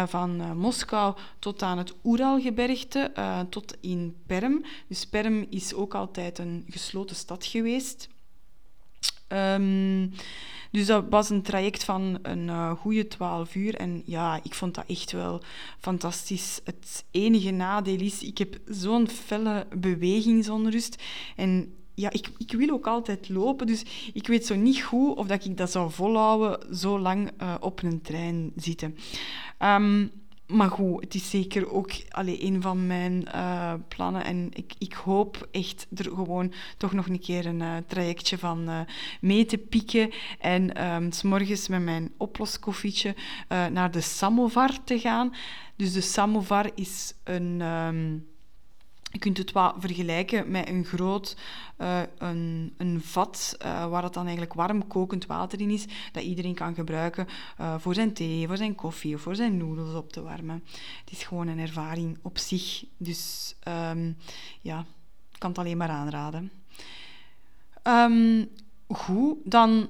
van 0.05 0.57
Moskou 0.57 1.15
tot 1.39 1.61
aan 1.61 1.77
het 1.77 1.93
Oeralgebergte, 2.03 3.11
tot 3.49 3.77
in 3.81 4.15
Perm. 4.27 4.63
Dus 4.87 5.05
Perm 5.05 5.45
is 5.49 5.73
ook 5.73 5.95
altijd 5.95 6.39
een 6.39 6.65
gesloten 6.69 7.15
stad 7.15 7.45
geweest. 7.45 8.09
Um, 9.33 10.11
dus 10.71 10.85
dat 10.85 11.05
was 11.09 11.29
een 11.29 11.41
traject 11.41 11.83
van 11.83 12.19
een 12.21 12.47
uh, 12.47 12.71
goede 12.71 13.07
twaalf 13.07 13.55
uur. 13.55 13.75
En 13.75 14.01
ja, 14.05 14.39
ik 14.43 14.53
vond 14.53 14.75
dat 14.75 14.85
echt 14.87 15.11
wel 15.11 15.41
fantastisch. 15.79 16.59
Het 16.63 17.05
enige 17.11 17.51
nadeel 17.51 17.99
is, 17.99 18.23
ik 18.23 18.37
heb 18.37 18.59
zo'n 18.65 19.07
felle 19.07 19.67
bewegingsonrust. 19.77 21.03
En 21.35 21.73
ja, 21.93 22.11
ik, 22.11 22.29
ik 22.37 22.51
wil 22.51 22.69
ook 22.69 22.87
altijd 22.87 23.29
lopen, 23.29 23.67
dus 23.67 23.83
ik 24.13 24.27
weet 24.27 24.45
zo 24.45 24.55
niet 24.55 24.81
goed 24.81 25.15
of 25.17 25.27
dat 25.27 25.45
ik 25.45 25.57
dat 25.57 25.71
zou 25.71 25.91
volhouden 25.91 26.75
zo 26.75 26.99
lang 26.99 27.31
uh, 27.41 27.55
op 27.59 27.83
een 27.83 28.01
trein 28.01 28.51
zitten. 28.55 28.97
Um, 29.59 30.11
maar 30.53 30.69
goed, 30.69 31.03
het 31.03 31.13
is 31.15 31.29
zeker 31.29 31.71
ook 31.71 31.91
allee, 32.09 32.43
een 32.43 32.61
van 32.61 32.87
mijn 32.87 33.27
uh, 33.35 33.73
plannen. 33.87 34.23
En 34.23 34.49
ik, 34.53 34.73
ik 34.77 34.93
hoop 34.93 35.47
echt 35.51 35.87
er 35.95 36.03
gewoon 36.03 36.53
toch 36.77 36.93
nog 36.93 37.07
een 37.07 37.19
keer 37.19 37.45
een 37.45 37.61
uh, 37.61 37.77
trajectje 37.87 38.37
van 38.37 38.69
uh, 38.69 38.79
mee 39.21 39.45
te 39.45 39.57
pieken. 39.57 40.11
En 40.39 40.85
um, 40.93 41.11
s 41.11 41.21
morgens 41.21 41.67
met 41.67 41.81
mijn 41.81 42.11
oploskoffietje 42.17 43.15
naar 43.47 43.91
de 43.91 44.01
samovar 44.01 44.83
te 44.83 44.99
gaan. 44.99 45.33
Dus 45.75 45.93
de 45.93 46.01
samovar 46.01 46.69
is 46.75 47.13
een... 47.23 47.61
Um, 47.61 48.31
je 49.13 49.19
kunt 49.19 49.37
het 49.37 49.51
wat 49.51 49.75
vergelijken 49.77 50.51
met 50.51 50.67
een 50.67 50.85
groot 50.85 51.37
uh, 51.77 52.01
een, 52.17 52.73
een 52.77 53.01
vat 53.01 53.57
uh, 53.65 53.87
waar 53.87 54.03
het 54.03 54.13
dan 54.13 54.23
eigenlijk 54.23 54.53
warm 54.53 54.87
kokend 54.87 55.25
water 55.25 55.61
in 55.61 55.69
is, 55.69 55.85
dat 56.11 56.23
iedereen 56.23 56.53
kan 56.53 56.75
gebruiken 56.75 57.27
uh, 57.59 57.75
voor 57.77 57.93
zijn 57.93 58.13
thee, 58.13 58.47
voor 58.47 58.57
zijn 58.57 58.75
koffie 58.75 59.15
of 59.15 59.21
voor 59.21 59.35
zijn 59.35 59.57
noedels 59.57 59.95
op 59.95 60.11
te 60.11 60.21
warmen. 60.21 60.63
Het 60.99 61.11
is 61.11 61.23
gewoon 61.23 61.47
een 61.47 61.59
ervaring 61.59 62.17
op 62.21 62.37
zich. 62.37 62.85
Dus 62.97 63.55
um, 63.67 64.17
ja, 64.61 64.79
ik 65.31 65.39
kan 65.39 65.49
het 65.49 65.59
alleen 65.59 65.77
maar 65.77 65.89
aanraden. 65.89 66.51
Um, 67.83 68.49
goed, 68.87 69.37
dan 69.43 69.89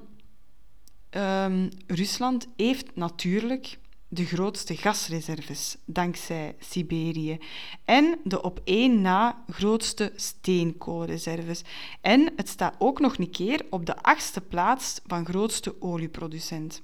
um, 1.10 1.68
Rusland 1.86 2.48
heeft 2.56 2.96
natuurlijk 2.96 3.78
de 4.14 4.24
grootste 4.24 4.76
gasreserves 4.76 5.76
dankzij 5.84 6.54
Siberië 6.58 7.38
en 7.84 8.18
de 8.24 8.42
op 8.42 8.60
één 8.64 9.00
na 9.00 9.44
grootste 9.48 10.12
steenkoolreserves. 10.16 11.62
En 12.00 12.32
het 12.36 12.48
staat 12.48 12.74
ook 12.78 13.00
nog 13.00 13.18
een 13.18 13.30
keer 13.30 13.66
op 13.70 13.86
de 13.86 14.02
achtste 14.02 14.40
plaats 14.40 15.00
van 15.06 15.26
grootste 15.26 15.82
olieproducent. 15.82 16.82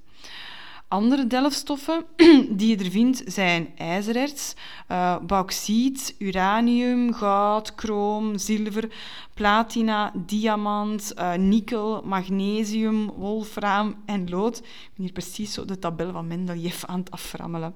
Andere 0.90 1.26
delfstoffen 1.26 2.04
die 2.58 2.68
je 2.68 2.84
er 2.84 2.90
vindt 2.90 3.22
zijn 3.26 3.68
ijzererts, 3.76 4.54
uh, 4.88 5.18
bauxiet, 5.18 6.14
uranium, 6.18 7.14
goud, 7.14 7.72
chroom, 7.76 8.38
zilver, 8.38 8.92
platina, 9.34 10.12
diamant, 10.26 11.12
uh, 11.18 11.34
nikkel, 11.34 12.02
magnesium, 12.04 13.10
wolfraam 13.10 14.02
en 14.06 14.28
lood. 14.28 14.58
Ik 14.58 14.90
ben 14.94 15.04
hier 15.04 15.12
precies 15.12 15.52
zo 15.52 15.64
de 15.64 15.78
tabel 15.78 16.12
van 16.12 16.26
Mendeleev 16.26 16.84
aan 16.84 16.98
het 16.98 17.10
aframmelen. 17.10 17.74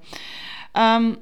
Um, 0.73 1.15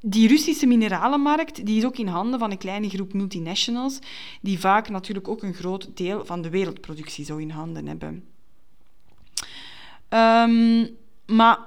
die 0.00 0.28
Russische 0.28 0.66
mineralenmarkt 0.66 1.66
die 1.66 1.78
is 1.78 1.84
ook 1.84 1.96
in 1.96 2.06
handen 2.06 2.38
van 2.38 2.50
een 2.50 2.58
kleine 2.58 2.88
groep 2.88 3.12
multinationals, 3.12 3.98
die 4.40 4.58
vaak 4.58 4.88
natuurlijk 4.88 5.28
ook 5.28 5.42
een 5.42 5.54
groot 5.54 5.96
deel 5.96 6.24
van 6.24 6.42
de 6.42 6.50
wereldproductie 6.50 7.24
zo 7.24 7.36
in 7.36 7.50
handen 7.50 7.86
hebben. 7.86 8.24
Um, 10.08 11.02
maar 11.26 11.58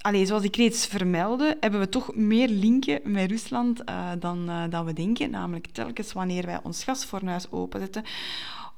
Allee, 0.00 0.26
zoals 0.26 0.42
ik 0.42 0.56
reeds 0.56 0.86
vermeldde, 0.86 1.56
hebben 1.60 1.80
we 1.80 1.88
toch 1.88 2.14
meer 2.14 2.48
linken 2.48 3.00
met 3.04 3.30
Rusland 3.30 3.82
dan, 4.18 4.50
dan 4.70 4.84
we 4.84 4.92
denken. 4.92 5.30
Namelijk 5.30 5.66
telkens 5.66 6.12
wanneer 6.12 6.46
wij 6.46 6.60
ons 6.62 6.84
gasfornuis 6.84 7.50
openzetten 7.50 8.04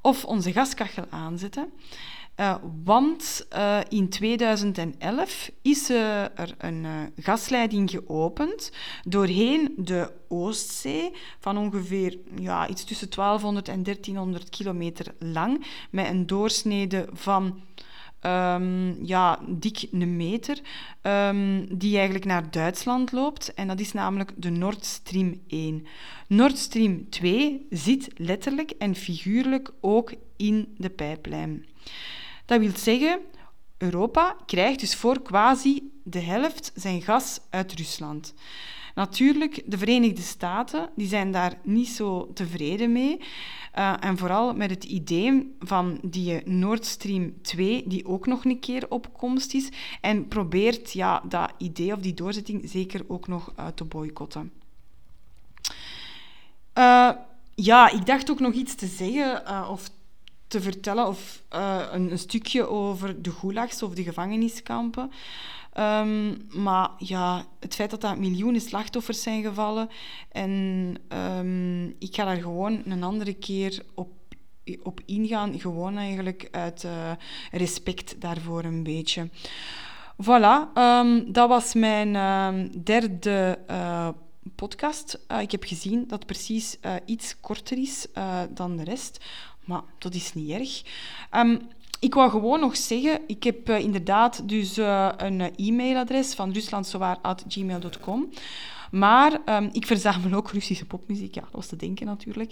of 0.01 0.25
onze 0.25 0.51
gaskachel 0.51 1.05
aanzetten. 1.09 1.71
Uh, 2.39 2.55
want 2.83 3.47
in 3.89 4.09
2011 4.09 5.51
is 5.61 5.89
er 5.89 6.55
een 6.57 6.85
gasleiding 7.17 7.89
geopend 7.89 8.71
doorheen 9.03 9.73
de 9.77 10.11
Oostzee 10.27 11.11
van 11.39 11.57
ongeveer 11.57 12.17
ja, 12.39 12.67
iets 12.67 12.83
tussen 12.83 13.09
1200 13.09 13.67
en 13.67 13.83
1300 13.83 14.49
kilometer 14.49 15.13
lang, 15.19 15.65
met 15.89 16.07
een 16.07 16.27
doorsnede 16.27 17.07
van 17.13 17.61
um, 18.21 19.05
ja, 19.05 19.39
dik 19.47 19.87
een 19.91 20.17
meter, 20.17 20.59
um, 21.01 21.77
die 21.77 21.95
eigenlijk 21.95 22.25
naar 22.25 22.51
Duitsland 22.51 23.11
loopt. 23.11 23.53
En 23.53 23.67
dat 23.67 23.79
is 23.79 23.93
namelijk 23.93 24.31
de 24.35 24.49
Nord 24.49 24.85
Stream 24.85 25.41
1. 25.47 25.87
Nord 26.27 26.57
Stream 26.57 27.09
2 27.09 27.65
zit 27.69 28.09
letterlijk 28.15 28.71
en 28.71 28.95
figuurlijk 28.95 29.71
ook 29.81 30.13
in 30.37 30.73
de 30.77 30.89
pijplijn. 30.89 31.65
Dat 32.45 32.59
wil 32.59 32.71
zeggen, 32.75 33.19
Europa 33.77 34.35
krijgt 34.45 34.79
dus 34.79 34.95
voor 34.95 35.21
quasi 35.21 35.91
de 36.03 36.19
helft 36.19 36.71
zijn 36.75 37.01
gas 37.01 37.39
uit 37.49 37.73
Rusland. 37.73 38.33
Natuurlijk, 38.99 39.61
de 39.65 39.77
Verenigde 39.77 40.21
Staten 40.21 40.89
die 40.95 41.07
zijn 41.07 41.31
daar 41.31 41.53
niet 41.63 41.87
zo 41.87 42.31
tevreden 42.33 42.91
mee. 42.91 43.17
Uh, 43.77 43.93
en 43.99 44.17
vooral 44.17 44.53
met 44.53 44.69
het 44.69 44.83
idee 44.83 45.55
van 45.59 45.99
die 46.03 46.41
Nord 46.45 46.85
Stream 46.85 47.41
2, 47.41 47.83
die 47.87 48.05
ook 48.05 48.25
nog 48.25 48.45
een 48.45 48.59
keer 48.59 48.85
op 48.89 49.13
komst 49.13 49.53
is. 49.53 49.69
En 50.01 50.27
probeert 50.27 50.91
ja, 50.91 51.21
dat 51.25 51.51
idee 51.57 51.93
of 51.93 51.99
die 51.99 52.13
doorzetting 52.13 52.69
zeker 52.69 53.01
ook 53.07 53.27
nog 53.27 53.53
uh, 53.59 53.67
te 53.67 53.83
boycotten. 53.83 54.51
Uh, 56.77 57.11
ja, 57.55 57.91
ik 57.91 58.05
dacht 58.05 58.31
ook 58.31 58.39
nog 58.39 58.53
iets 58.53 58.75
te 58.75 58.87
zeggen 58.87 59.69
of 59.69 59.89
te 60.47 60.61
vertellen 60.61 61.07
of 61.07 61.43
een, 61.49 62.11
een, 62.11 62.19
stukje 62.19 62.67
over 62.67 63.21
de 63.21 63.31
gulags 63.31 63.83
of 63.83 63.93
de 63.93 64.03
gevangeniskampen. 64.03 65.11
Um, 65.79 66.47
maar 66.49 66.89
ja, 66.97 67.45
het 67.59 67.75
feit 67.75 67.89
dat 67.89 68.01
dat 68.01 68.17
miljoenen 68.17 68.61
slachtoffers 68.61 69.21
zijn 69.21 69.43
gevallen 69.43 69.89
en 70.31 70.95
um, 71.37 71.95
ik 71.99 72.15
ga 72.15 72.25
daar 72.25 72.41
gewoon 72.41 72.81
een 72.85 73.03
andere 73.03 73.33
keer 73.33 73.83
op, 73.95 74.09
op 74.83 75.01
ingaan, 75.05 75.59
gewoon 75.59 75.97
eigenlijk 75.97 76.47
uit 76.51 76.83
uh, 76.83 77.11
respect 77.51 78.21
daarvoor 78.21 78.63
een 78.63 78.83
beetje. 78.83 79.29
Voilà, 80.23 80.73
um, 80.73 81.31
dat 81.31 81.49
was 81.49 81.73
mijn 81.73 82.11
derde 82.83 83.59
uh, 83.69 84.09
podcast. 84.55 85.19
Uh, 85.31 85.41
ik 85.41 85.51
heb 85.51 85.63
gezien 85.63 85.99
dat 86.07 86.17
het 86.17 86.25
precies 86.25 86.77
iets 87.05 87.39
korter 87.39 87.77
is 87.77 88.07
dan 88.49 88.77
de 88.77 88.83
rest. 88.83 89.25
Maar 89.65 89.83
dat 89.97 90.13
is 90.13 90.33
niet 90.33 90.49
erg. 90.49 90.81
Ik 91.99 92.13
wou 92.13 92.29
gewoon 92.29 92.59
nog 92.59 92.77
zeggen, 92.77 93.21
ik 93.27 93.43
heb 93.43 93.69
uh, 93.69 93.79
inderdaad 93.79 94.49
dus 94.49 94.77
uh, 94.77 95.09
een 95.17 95.41
e-mailadres 95.55 96.33
van 96.33 96.51
ruslandsowaar.gmail.com. 96.51 98.29
Maar 98.91 99.41
um, 99.45 99.69
ik 99.71 99.85
verzamel 99.85 100.33
ook 100.33 100.51
Russische 100.51 100.85
popmuziek, 100.85 101.35
ja, 101.35 101.41
dat 101.41 101.51
was 101.51 101.67
te 101.67 101.75
denken 101.75 102.05
natuurlijk. 102.05 102.51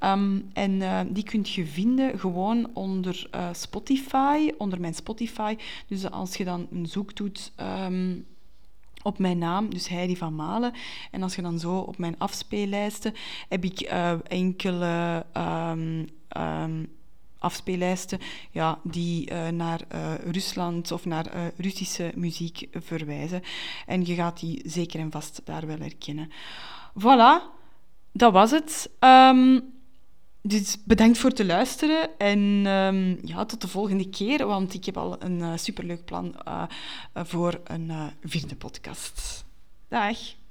Um, 0.00 0.50
en 0.52 0.82
die 1.12 1.22
kunt 1.22 1.50
je 1.50 1.66
vinden 1.66 2.18
gewoon 2.18 2.70
onder 2.72 3.28
Spotify, 3.52 4.50
onder 4.58 4.80
mijn 4.80 4.94
Spotify. 4.94 5.56
Dus 5.86 6.10
als 6.10 6.36
je 6.36 6.44
dan 6.44 6.66
een 6.70 6.86
zoek 6.86 7.16
doet 7.16 7.52
um, 7.60 8.26
op 9.02 9.18
mijn 9.18 9.38
naam, 9.38 9.70
dus 9.70 9.88
Heidi 9.88 10.16
van 10.16 10.34
Malen. 10.34 10.72
En 11.10 11.22
als 11.22 11.34
je 11.34 11.42
dan 11.42 11.58
zo 11.58 11.78
op 11.78 11.98
mijn 11.98 12.18
afspeellijsten 12.18 13.14
heb 13.48 13.64
ik 13.64 13.80
enkele 14.26 15.24
afspeellijsten 17.42 18.18
ja, 18.50 18.78
die 18.82 19.30
uh, 19.30 19.48
naar 19.48 19.80
uh, 19.94 20.14
Rusland 20.30 20.92
of 20.92 21.04
naar 21.04 21.34
uh, 21.34 21.46
Russische 21.56 22.12
muziek 22.14 22.68
verwijzen. 22.72 23.42
En 23.86 24.06
je 24.06 24.14
gaat 24.14 24.40
die 24.40 24.62
zeker 24.64 25.00
en 25.00 25.10
vast 25.10 25.40
daar 25.44 25.66
wel 25.66 25.78
herkennen. 25.78 26.30
Voilà, 26.98 27.42
dat 28.12 28.32
was 28.32 28.50
het. 28.50 28.90
Um, 29.00 29.70
dus 30.42 30.78
bedankt 30.84 31.18
voor 31.18 31.30
het 31.30 31.46
luisteren 31.46 32.18
en 32.18 32.38
um, 32.66 33.18
ja, 33.24 33.44
tot 33.44 33.60
de 33.60 33.68
volgende 33.68 34.08
keer, 34.08 34.46
want 34.46 34.74
ik 34.74 34.84
heb 34.84 34.96
al 34.96 35.22
een 35.22 35.58
superleuk 35.58 36.04
plan 36.04 36.34
voor 37.14 37.60
een 37.64 37.92
vierde 38.22 38.56
podcast. 38.56 39.44
Dag! 39.88 40.41